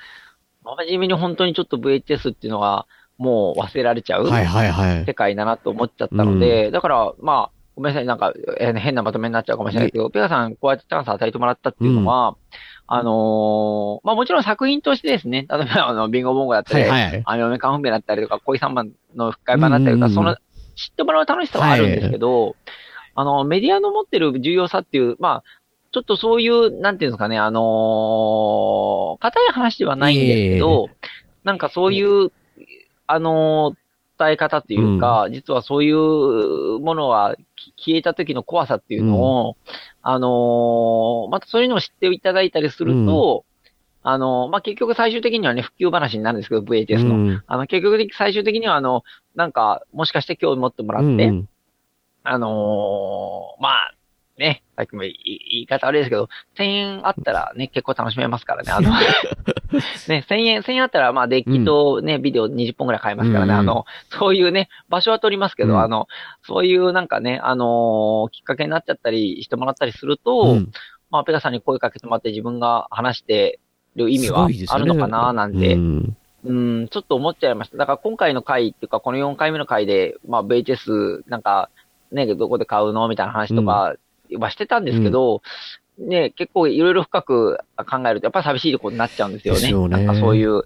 [0.64, 5.06] 真面目に本当にちょっと VHS っていうのがもう忘れられちゃうはいはいはい。
[5.06, 5.14] 世。
[5.14, 12.36] 界だなと思っちゃったので、だから、まあ、ごめんなさい、なんか、えー変なまとめになっちゃうかもしれないけど、ペガさん、こうやってチャンス与えてもらったっていうのは、
[12.88, 17.22] あのーまあもちろん作品としてですね、例えば、あの、ビンゴボンゴだったり、はいはい。
[17.26, 20.36] あの、嫁カンフンベだったりとか、恋三番の深い版だったりとか、うんうんうんその、
[20.76, 22.56] 知ってもらう楽しさはあるんですけど、
[23.16, 25.44] あの、メディアの持ってる重要さっていう、まあ、
[25.92, 30.90] ちょっとそういう、なんていうんですかね、あのー硬い話ではないんですけど、
[31.44, 32.32] なんかそういう、
[33.08, 33.85] あのー
[34.18, 39.58] 伝え方っていうか、実はそういうものはき消えた時の怖さっていうのを、
[40.02, 43.46] あのーまたそういうのを知っていただいたりすると、
[44.08, 47.16] あのーまあ、結局最終的にはね、復旧話になるんですけど、VHS の。
[47.16, 47.44] うん。
[47.48, 49.04] あの、結局的、最終的には、あの、
[49.36, 51.50] なんか、もしかして興味持ってもらって、うんうん。
[52.24, 53.96] あのーまあ、
[54.38, 58.72] ね、さっきも言い方悪いですけど、1000円あったらね、結構楽しめますからね。
[58.72, 58.90] あの、
[60.10, 63.54] ね、1000円、1000円あったら、まあ、デッキとね、ビデオ20本くらい買えますからね。
[63.54, 65.80] うんあの、そういうね、場所は取りますけど、うん。
[65.80, 66.08] あの、
[66.44, 70.72] そういうなんかね、あのーきっかけになっちゃったりしてもらったりすると、うん。
[71.10, 73.60] まあ、ペガさんに声かけてもらって自分が話して
[73.96, 75.76] る意味すはあるのかな、なんて。
[75.76, 76.18] うん。
[76.44, 77.78] うん、ちょっと思っちゃいました。
[77.78, 81.70] だから今回の回っていうか、この4回目の回で、まあ、VHS なんか、
[82.12, 83.96] ね、どこで買うのみたいな話とか
[84.40, 85.42] はしてたんですけど、
[85.98, 89.70] ね、結構いろいろ深く考えると、やっぱり寂しいことになっちゃうんですよね。
[89.70, 90.64] よねなんかそういう、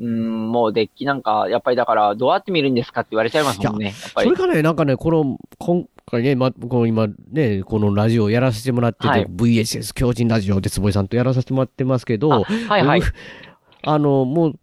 [0.00, 3.92] うん、もうデッキなんか、やっぱりだから、どうやって見るんですかって言われちゃいますもんね。
[3.92, 4.32] それ。
[4.32, 12.44] からね、なんかね、この、今回ね、ま、この今ね、このラジオをやらせてもらってて、はい VHS 強靭ラジオで坪井さんとやらさせてもらってますけあど、は
[12.78, 13.00] いはい。
[13.00, 13.12] 僕
[13.82, 14.54] あの、もう、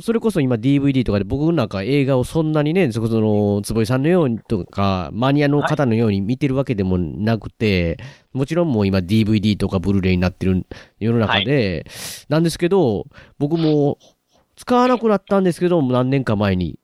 [0.00, 7.98] それこそ今 DVD とかで僕なんか映画をそんなにね、そこその、坪井さんのようにとか、マニアの方のように見てるわけでもなくて、
[8.32, 10.66] もちろんもう今 DVD とかブルーレイになってる
[10.98, 11.86] 世の中で、
[12.28, 13.06] なんですけど、
[13.38, 13.98] 僕も
[14.56, 16.78] 使わなくなったんですけど、何年か前に。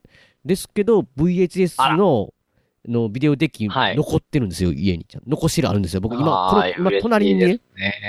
[0.44, 2.34] ですけど、VHS の、
[2.86, 5.06] のビデオデッキはい残ってるんですよ、家に。
[5.26, 6.00] 残しがあるんですよ。
[6.00, 7.60] 僕今、この今隣にね、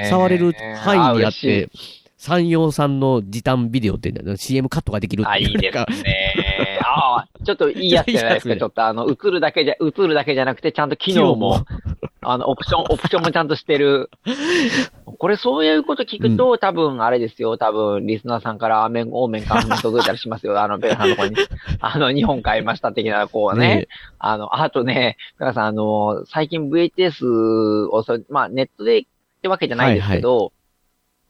[0.09, 1.69] 触れる範囲にあって、
[2.23, 6.79] 山陽さんの時短ビデオっていうの CM カットができるってあ、いいですね。
[6.81, 8.55] ああ、ちょっといいやつじゃないですか。
[8.55, 11.65] ちょっとあの、映るだけじゃ、映るだけじゃなくて、ちゃんと機能も、
[12.21, 14.09] あの、オプション、オプションもちゃんとしてる。
[15.19, 17.57] これそういうこと聞くと、多分あれですよ。
[17.57, 20.57] 多分、リスナーさんからアーメン、オーメン、カンメン届いたりしますよ。
[20.61, 21.35] あの、ベガさんのとこに。
[21.81, 23.67] あの、2本買いました的な、こうね。
[23.67, 29.03] ねあの、あとね、ベガさん、あの、最近 VHS をそ、まあ、ネットでっ
[29.41, 30.53] てわけじゃないですけど、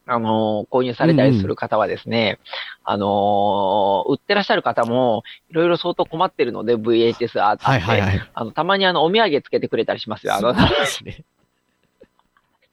[0.05, 2.39] あの、購入されたりする方はですね、
[2.83, 8.29] あの、売ってらっしゃる方も、いろいろ相当困ってるので、VHS あって、はいはいはい。
[8.33, 10.35] あの、たまにあの、お土産つけてくれたりしますよ。
[10.35, 10.59] あの、ね。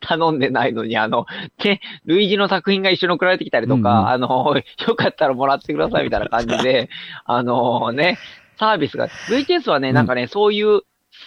[0.01, 1.27] 頼んでないのに、あの、
[1.63, 4.57] で、類似の作品が一緒に送られてきたりとか、うんうんあの、
[4.89, 6.89] よかったらもらってくださいみたいな感じで、
[7.27, 8.19] あのね、
[8.59, 10.81] サービスが、VTS はね、なんかね、そういう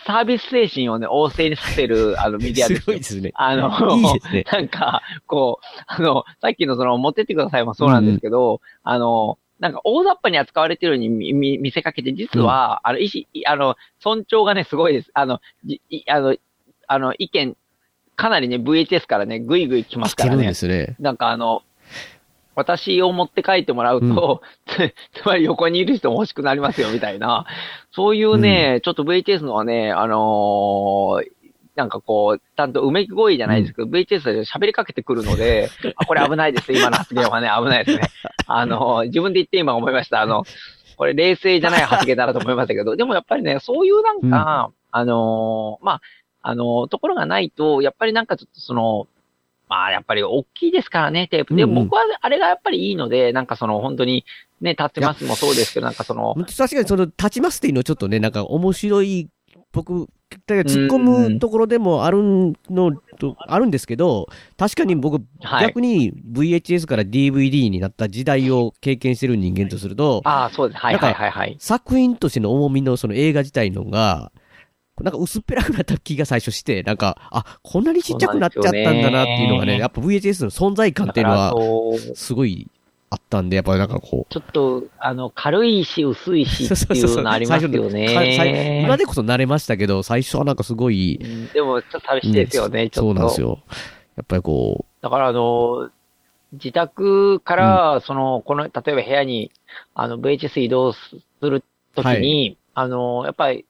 [0.06, 3.32] サービス精神をね、旺盛にさせる、 あの、メディアですすよごいですね。
[3.36, 15.12] あの、いいですね なんか、こう、あの、さっきのその、持ってってくださいもそうなんですけど、あの、なんか大雑把に扱われてるように見見見せかけて、実は、あの、意思、いあの、尊重がね、すごいです。
[15.14, 16.36] あの、じいあの、
[16.88, 17.56] あの、意見、
[18.16, 20.54] かなりね、VHS からね、ぐいぐい来ますからね来てるんで。
[20.56, 20.96] すね。
[21.00, 21.64] なんかあの、
[22.56, 24.42] 私を持って帰ってもらうと、
[25.14, 27.46] つまり横にいる人も欲しくなりますよ、みたいな。
[27.92, 31.28] そういうね、ちょっと VTS のはね、あのー
[31.76, 38.10] なんかこう、ちゃんとうめき声じゃないですけど、VTS で喋りかけてくるので、 あ、これ危ないです、今の発言はね、危ないですね。
[38.46, 40.22] あのー自分で言って今思いました。
[40.22, 40.44] あの、
[40.98, 46.02] これ冷静じゃない発言だなと思いましたけど、でもやっぱりね、そういうなんか、あのーまあ、
[46.44, 49.08] あのーところがないと、やっぱりなんかちょっとその、
[49.74, 51.56] まあ、やっぱり大きいですからね、テープ。
[51.56, 54.24] で、うんうん僕はあれがやっぱりいいので、なんかその本当に、
[54.62, 59.30] ね、立ってますもそうですけど、なんかその、確かにその、立ちますっていうのちょっとね、なんか面白い、
[59.72, 60.08] 僕、
[60.48, 62.20] 突っ込むところでもある
[62.70, 70.80] のと、あるんですけど、確かに僕、はい逆に VHS から DVD になった時代を経験してる人間とすると、ああ、そうです。
[70.80, 71.56] はいはいはいはい。
[71.60, 74.32] 作品としての重みのその映画自体のが、
[75.02, 81.54] なんか薄っぺらくなった気が最初して、なんか、あ、こんなにちっちゃくなっちゃったんだなっていうのがね、やっぱ VHS の存在感っていうのは、
[82.14, 82.68] すごい
[83.10, 88.84] あったんで、やっぱりなんかこう、ちょっと、あの、軽いし、薄いしっていうのありますよね。
[88.84, 91.48] 今でこそ慣れましたけど、最初はなんかすごい、うん。
[91.48, 93.12] でも、ちょっと寂しいですよね、ちょっと。
[93.12, 93.60] そうなんですよ。
[94.16, 95.90] やっぱりこだから、あの、
[96.54, 99.52] 自宅から、その、この、例えば部屋に、
[99.96, 101.64] あの、VHS 移動する
[101.96, 103.66] ときに、あの、やっぱり、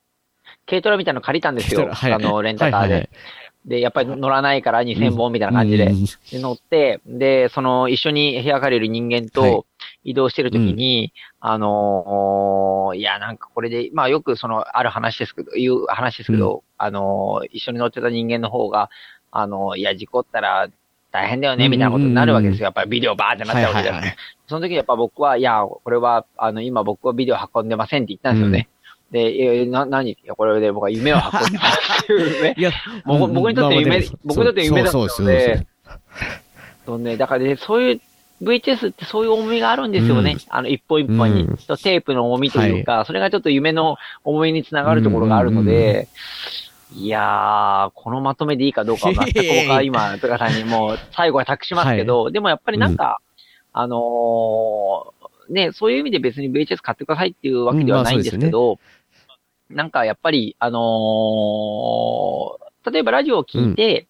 [0.67, 1.89] 軽トラみたいなの借りたんですよ。
[1.91, 2.83] はいあの、レンタカーで。
[2.83, 3.09] はいはいはい
[3.65, 5.85] で、やっぱり乗らないから2000本みたいな感じで。
[5.85, 9.65] うんで乗って、で、その、一緒に部屋借りる人間はいと
[10.03, 18.89] 移動してるときに、あのーいや、なんかこれで、まあよくその、ある話ですけど、いう話ですけど、あのー一緒に乗ってた人間の方が、
[19.31, 20.67] あのーいや、事故ったら
[21.11, 22.65] 大変だよね、みたいなことになるわけですよ。
[22.65, 28.67] やっぱりビデオバーってなっちゃうわけじゃないはいはいはいその時やっぱ僕は、いや、これは、あの、今僕はビデオ運んでませんって言ったんですよね。
[29.13, 30.13] で、え、な、何？
[30.13, 32.55] いや、これで僕は夢を運んでますっていうね。
[32.57, 32.71] いや、
[33.05, 35.09] 僕僕にとって夢僕にとって夢だったので。
[35.09, 35.67] そうそうそうそう。
[36.87, 38.01] そうね、だからね、そういう、
[38.41, 40.31] VHS ってそういう重みがあるんですよね。
[40.31, 40.39] うん。
[40.49, 41.43] あの、一本一本に。
[41.43, 41.57] うん。
[41.57, 46.07] とテープの重みというか、それがちょっと夢の重みにつながるところがあるので、
[46.95, 53.19] いやー、このまとめでいいかどうかは全く僕は今、トカさんにもう最後は託しますけど、でもやっぱりなんか、
[53.73, 58.79] あのーね、そういう意味で別に VHS 買ってくださいっていうわけではないんですけど、
[59.73, 64.07] なんかやっぱり、あのー例えばラジオを聞いて、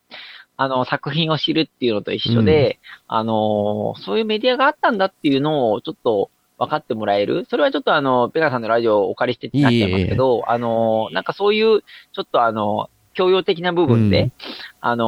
[0.58, 7.46] あの、作品を知るっていうのと一緒で、あのーそういうメディアがあったんだっていうのをちょっと分かってもらえる？
[7.50, 14.32] それはちょっとあの、ペガさんのラジオをお借りしてってなっちゃいますけど、あのーなんかそういう、ちょっとあの、教養的な部分で、うん。
[14.82, 15.08] あのー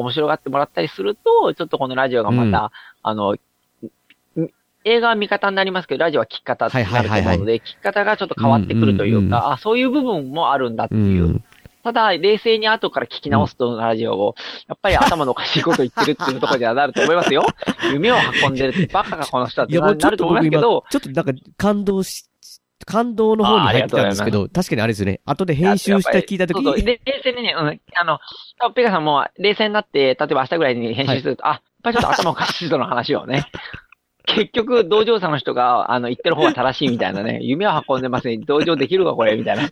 [0.00, 3.38] 面白がってもらったりすると、ちょっとこのラジオがまた、あの、ん
[4.84, 11.28] 映画は見方になりますけど、ラジオは聞き方なると思うので、はいはいはい聞き方がちょっと変わってくるというか、うんうんうんあ、そういう部分もあるんだってういう。
[11.28, 11.44] ん。
[11.82, 14.34] ただ、冷静に後から聞き直すと、ラジオを、
[14.68, 17.44] やっぱり頭のおかしいこと言ってるっていうところにはなると思いますよ。
[17.92, 22.24] 夢を運んでるって、バカがこの人だってなると思いますけど、ちょっとなんか感動し、
[22.86, 28.18] 感動の方に入ってたんですけど、確かにあれですね、後で編集して聞いたときに、そうそうで冷静にね、うん、あの、
[28.72, 33.44] ペガさんも冷静になって、例えば明日ぐらいに編集すると、あ、やっぱりちょっと頭おかしい人の話をね。
[34.26, 39.68] 結局、同乗者の人が、あの、言ってる方が正しいみたいなね、 夢を運んでますね、同乗できるか、これ、みたいな。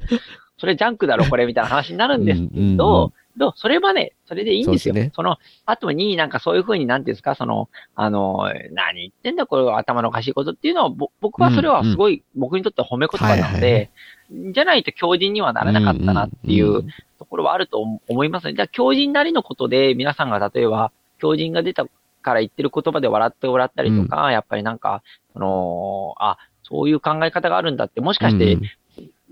[0.59, 4.95] それジャンクだろ、これ、みたいな話になるんですけど、どうそれはね、それでいいんですよ。
[4.95, 13.91] そねその、後になんかそういうふうになんていうんですか、その、あの、何言ってんだ、これは頭のおかしいことっていうのは、ぼ僕はそれはすごい、僕にとっては褒め言葉なので、
[14.31, 16.85] じゃないと強靭にはならなかったなっていう、
[17.19, 18.55] ところはあると思いますね。
[18.55, 21.87] じゃあ、強靭なりのことで、皆さんが例えば、強靭が出た
[22.23, 28.59] から言ってる言葉で笑ってもらったりとか、やっぱりなんか、その、あ、そういう考え方があるんだって、もしかして、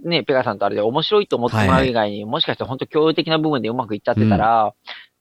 [0.05, 4.74] ね、ペガさんとあれで面白いと思ってもらう以外に、もしかして本当教養的な部分でうまくいっちゃってたら、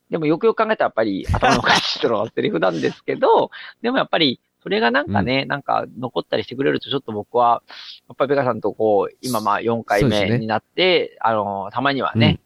[0.10, 3.52] でもよくよく考えたらやっぱり頭のおかしい人のセリフなんですけど、
[3.82, 7.64] でもやっぱり、それがなんかね、なんか残ったりしてくれるとちょっと僕は、
[8.10, 12.42] やっぱりペガさんとこう、今まあ4回目になって、あの、たまにはね、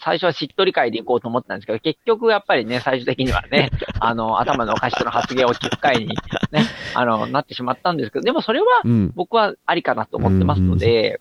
[0.00, 3.70] 最初はしっとり会で行こうと思ってたんですけど、結局やっぱりね、最終的にはね、
[4.00, 6.08] あの、頭のおかしい人の発言を聞く会に
[6.50, 9.12] ね、あの、なってしまったんですけど、でもそれはうん。
[9.14, 11.20] 僕はありかなと思ってますので、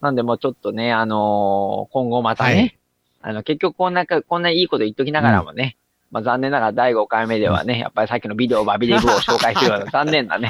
[0.00, 2.76] なんでもうちょっとね、あのー今後またね、はい
[3.22, 5.76] あの、結局こんなか、こんないいこと言っときながらもね、
[6.16, 10.48] まあ残念ながら第5回目ではね、やっぱりさっきのビデオバビデブを紹介するような 残念なね、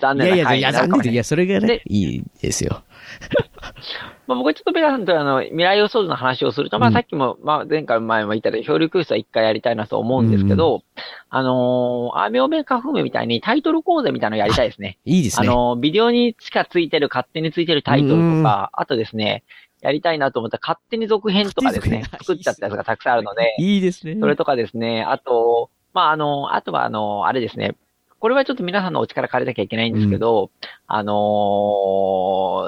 [0.00, 2.82] 残いやいや、念な回にいや、なるかもい残念でいや、それがねで、いいですよ。
[4.26, 10.82] まあ、僕はちょっとペガさんとあの、未来予想図の話をすると、まうんあさっきも、まあ前回前も言ったように、漂流教室は一回やりたいなと思うんですけど、
[11.30, 14.98] あのー、アメオメカフメみたいにタイトル講座みたいなのやりたいですね。
[15.04, 15.46] いいですね。
[15.46, 19.44] あのー、ビデオにしかついてる、勝手についてるタイトルとか、あとですね、
[19.82, 24.16] やりたいなと思ったら勝手に続編とかですね作っちゃったやつがたくさんあるので、いいですね。
[24.18, 27.74] それとかですね、あと、まあ、あの、あとはあの、あれですね、
[28.20, 30.50] これはちょっと皆さんのお力借りなきゃいけないんですけど、
[30.86, 31.12] あの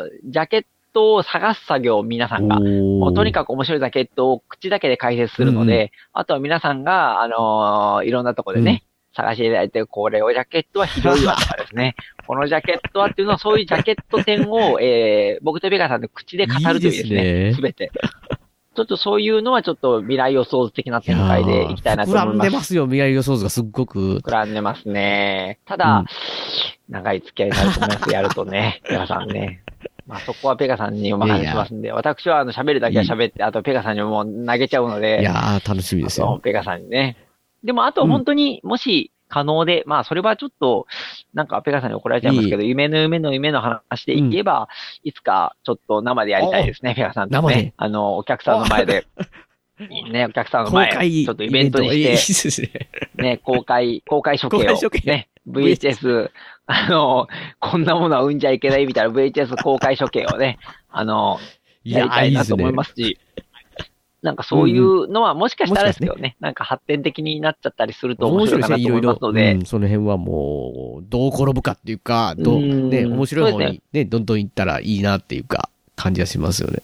[0.05, 8.83] ージャケットを探す作業を皆さんが、もうとにかかく面白いジャケットを口だけで解説するので、あとは皆さんが、あのーいろんなとこでね、
[9.17, 11.95] 探していただいて、これをジャケットはひどいわとかですね。
[12.27, 17.91] このジャケットはっていうのは、そういうジャケット点を、 えー、僕とベガさんで口で語るというですいいですね、ねすべて。
[18.77, 22.45] ちょっとそういうのはちょっと未来予想図的な展開でいきたいなと思い膨らんま。
[22.45, 24.19] ですますよ、未来予想図がすっごく。
[24.19, 25.61] 膨らんでますね。
[25.65, 26.07] ただ、うん
[26.89, 28.13] 長い付き合いになると思います。
[28.13, 29.63] やるとね、 ペガさんね。
[30.07, 36.41] まあそこはペガさんにお任せしますんで、私はあの喋るだけは喋って、あとペガさんにもう投げちゃうので、いやー、楽しみですよ。
[36.43, 37.17] ペガさんにね。
[37.63, 40.87] でもあと本当にもし可能で、まあそれはちょっと、
[41.35, 44.69] なんかペガさんに怒られちゃいますけど、夢の夢の夢の話でいけば、
[45.03, 47.43] いつかちょっと生でやりたいですね、ペガさんとね。
[47.43, 47.75] 生で。
[47.77, 49.09] あの、お客さんの前で。
[50.13, 53.31] ね、お客さんの前、ちょっとイベントにして、ね。
[53.31, 54.91] ね、公開、公開処刑を。
[55.05, 56.31] ね、VHS、
[56.67, 57.27] あの、
[57.59, 60.61] こんなものは産んじゃいけないみたいな VHS 公開処刑をね、
[60.91, 61.41] あの、
[61.83, 63.19] いやりたいなと思いますし、
[64.25, 69.09] なんかそういうのはもしかしたらですよね、なんか発展的になっちゃったりすると面面白いかなと思いいろいろ。
[69.11, 76.83] ますので、うんその辺はもう、どう転ぶかっていうか、どう、うんね、面白い方にね、どんどん行ったらいいなっていうか、感じがしますよね。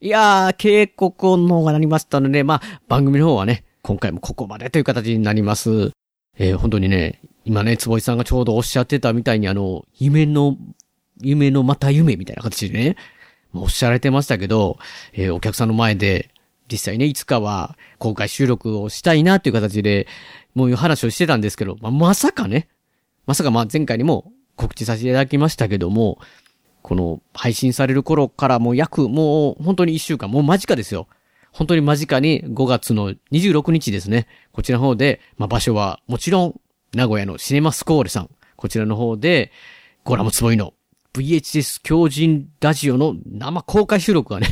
[0.00, 5.92] いやー、警告の方がなりましたので、まあ、番組の方はね、今回もここまでという形になります。
[6.36, 10.56] えー本当にね、今ね、坪井さんがちょうどおっしゃってたみたいに、あの、夢の、
[11.22, 12.96] 夢のまた夢みたいな形でね、
[13.62, 14.78] おっしゃられてましたけど、
[15.12, 16.30] えーお客さんの前で、
[16.70, 20.06] 実際ね、いつかは公開収録をしたいなっていう形で、
[20.54, 22.68] もういう話をしてたんですけど、まあ、まさかね、
[23.26, 26.18] まさかまあ前回にも告知させていただきましたけども、
[26.82, 31.08] この配信される頃からもう約もう本当に一週間、もう間近ですよ。
[31.52, 34.26] 本当に間近に5月の26日ですね。
[34.52, 36.60] こちらの方で、まあ場所はもちろん
[36.94, 38.30] 名古屋のシネマスコーレさん。
[38.56, 39.52] こちらの方で、
[40.04, 40.72] ゴラムつぼいの
[41.20, 44.48] VHS 狂人ラジオの生公開収録がね、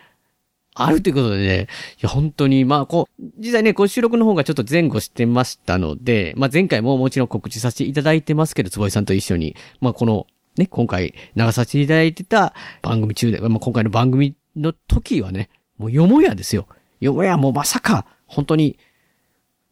[0.74, 1.66] あるということでね、い
[2.02, 10.26] や、本当に、まあ、こう、実際ね、こう収録の方がちょっと前後してましたので、まあ前回ももちろん告知させていただいてますけど、坪井さんと一緒に、まあこの、
[10.56, 16.68] ね、今回流させていただいてた番組中で、まあ今回の番組の時はね、もうよもやですよ。
[17.00, 18.78] よもやもうまさか、本当に、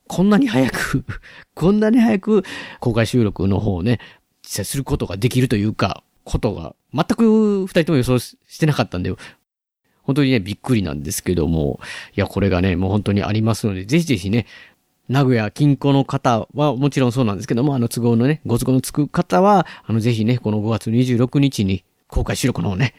[0.09, 1.05] こんなに早く、
[1.55, 2.45] こんなに早く
[2.81, 4.01] 公開収録の方をね、
[4.43, 9.15] 実際することができるというか、ことが、全く二人とも予想してなかったんで、
[10.03, 11.81] 本当にね、びっくりなんですけども、
[12.17, 14.47] いや、これがね、もう本当にありますので、ぜひぜひね、
[15.09, 22.95] 名古屋近郊の方はもちろんそうなんですけども、あの都合のね、ご都合のつく方は、あのぜひね、この5月26日に公開収録の方ね、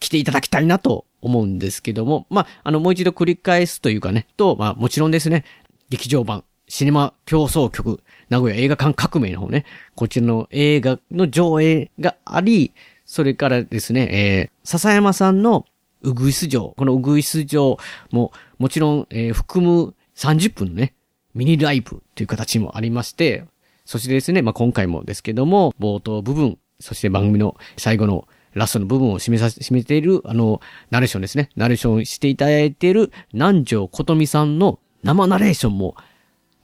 [0.00, 5.44] 来ていただきたいなと思うんですけども、まあ、あのもう一度繰り返すというかね、と、まあもちろんですね、
[5.90, 12.72] 劇場版、シネマ競争局、名古屋映画館革命の方ね、こちらの映画の上映があり、
[13.04, 15.66] それからですね、えー、笹山さんの
[16.02, 17.78] うぐいす城、このうぐいす城
[18.10, 20.94] も、もちろん、えー含む30分のね、
[21.34, 23.44] ミニライブという形もありまして、
[23.84, 30.60] そしてですね、まあ、今回もですけども、冒頭部分、そして番組の最後のラストの部分を締めさせ、締めている、あの、
[30.90, 31.50] ナレーションですね。
[31.56, 35.96] ナレーションしていただいている南條琴美さんの生ナレーションも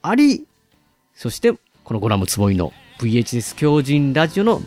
[0.01, 0.45] あり、
[1.13, 4.61] そして、このゴラムつぼいの VHS 狂人ラジオの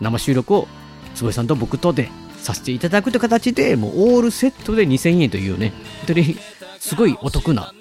[0.00, 0.66] 生収録を、
[1.14, 2.08] つぼいさんと僕とで
[2.38, 6.36] させていただくという形で、もうオールセットで2000円というね、本当に
[6.80, 7.72] すごいお得な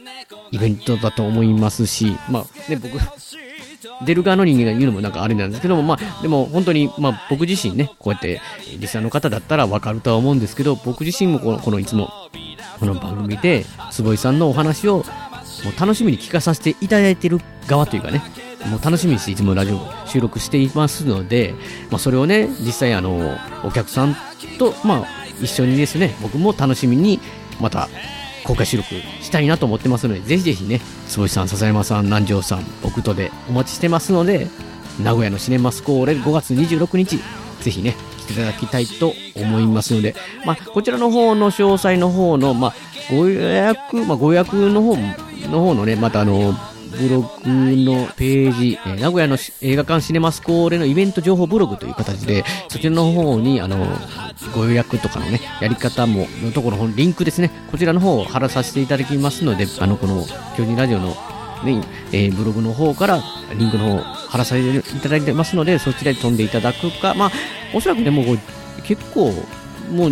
[0.51, 2.99] イベントだと思いますし、まあね、僕、
[4.05, 8.41] 出る側の人間が言うのもなんかあれなんですけども、まあ、でも本当に、まあ僕自身ね、こうやって、
[8.77, 12.11] リスナーの方だったらわかるとは思うんですけど、僕自身もこの、このいつも、
[12.79, 15.03] この番組で、坪井さんのお話を、
[15.63, 18.21] もう楽しみに聞かさせていただいている側というかね、
[18.69, 21.53] もう楽しみにしていつもラジオ収録していますので、
[21.89, 24.15] まあそれをね、実際あの、お客さん
[24.57, 25.05] と、まあ
[25.41, 27.19] 一緒にですね、僕も楽しみに、
[27.59, 27.89] また
[28.43, 28.89] 公開収録
[29.21, 34.47] したいなと思ってますので、ぜひぜひね、坪井さん、笹山さん、南條さん、僕とでお待ちしてますので、
[34.99, 37.19] 名古屋のシネマスコーレ5月26日、
[37.61, 42.73] ぜひね、来ていただきたいと思いますので、まあ、こちらの方の詳細の方の、まあ、
[43.09, 45.15] ご予約、まあ、ご予約の方も、
[45.51, 46.53] の方のね、またあの、
[46.91, 53.85] ブログのページ、えー名古屋の映画館シネマスコーレのイベント情報ブログという形で、そちらの方に、あの、
[54.53, 60.25] ご予約とかのね、やり方も、のところのリンクですね、こちらの方を貼らさせていただきますので、あの、この、
[60.57, 61.15] 巨人ラジオの
[61.63, 61.81] ね、
[62.11, 63.23] えーブログの方から
[63.57, 67.31] リンクの方貼らさせていただいてますので、そちらに飛んでいただくか、まあ、
[67.73, 68.23] おそらくね、も
[68.83, 69.31] 結構、
[69.91, 70.11] もう、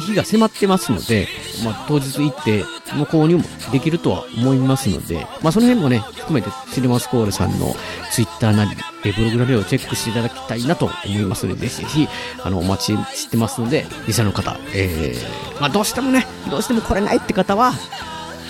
[0.00, 1.28] 日が迫ってますので、
[1.64, 7.74] まあ、当日行って、もう購入もできるとは思いますので、まあ、その辺もね、含めてシネマスコールさんの
[8.12, 8.70] ツイッターなり、
[9.04, 12.08] えブログなりをチェックしていただきたいなと思いますので、ぜひぜひ、
[12.42, 17.72] あの、お待ちしてますので、リサの方、えー、まあ、どうしてもね、どうしても来れないって方は、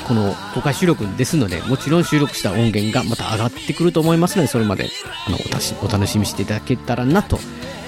[0.07, 4.89] この公開収録ですので、もちろん収録した音源がまた上がってくると思いますので、それまで
[5.27, 7.41] あのおたしお楽しみしていただけたらなと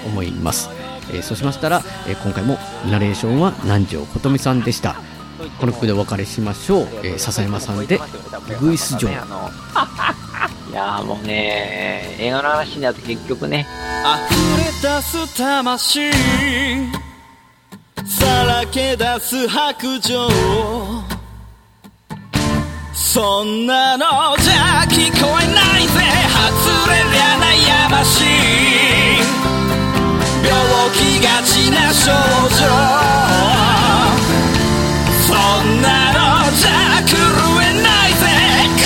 [0.04, 0.68] 思います。
[1.12, 2.58] えーそうしましたら、えー今回も
[2.90, 4.96] ナレーションは南條琴美さんでした。
[5.60, 6.88] この曲でお別れしましょう。
[7.04, 8.00] えー笹山さんで、
[8.60, 9.08] ウグイス城。
[10.70, 13.66] いやーもうね、映画の話になると結局ね、
[14.04, 16.10] 溢れ出す魂
[18.06, 20.28] さらけ出す白状
[22.94, 24.06] そんなの
[24.38, 28.97] じゃ聞こえないぜ外れりゃ悩ましい
[30.78, 32.62] 病気がちな症状
[35.26, 37.16] そんなのじゃ狂
[37.62, 38.22] えないぜ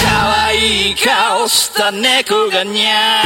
[0.03, 0.07] 可
[0.47, 3.23] 愛い顔した猫がにゃ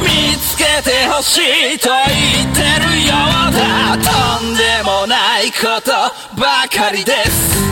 [0.00, 3.14] お見つけてほしいと言ってるよ
[3.50, 5.92] うだとんでもないこと
[6.40, 7.62] ばかりです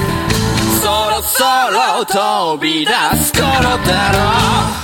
[0.81, 4.81] そろそろ飛び出す頃だろう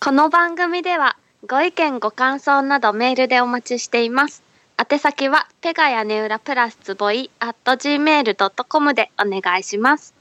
[0.00, 1.16] この番組では
[1.46, 4.42] ご意見ご感想などメールでお待ちしています。
[4.78, 10.14] 宛先はペガ屋根裏プラスつぼい at gmail.com でお願いします。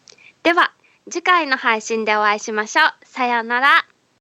[0.44, 0.74] では
[1.10, 3.06] 次回の配信でお会いしましょう。
[3.06, 3.93] さようなら。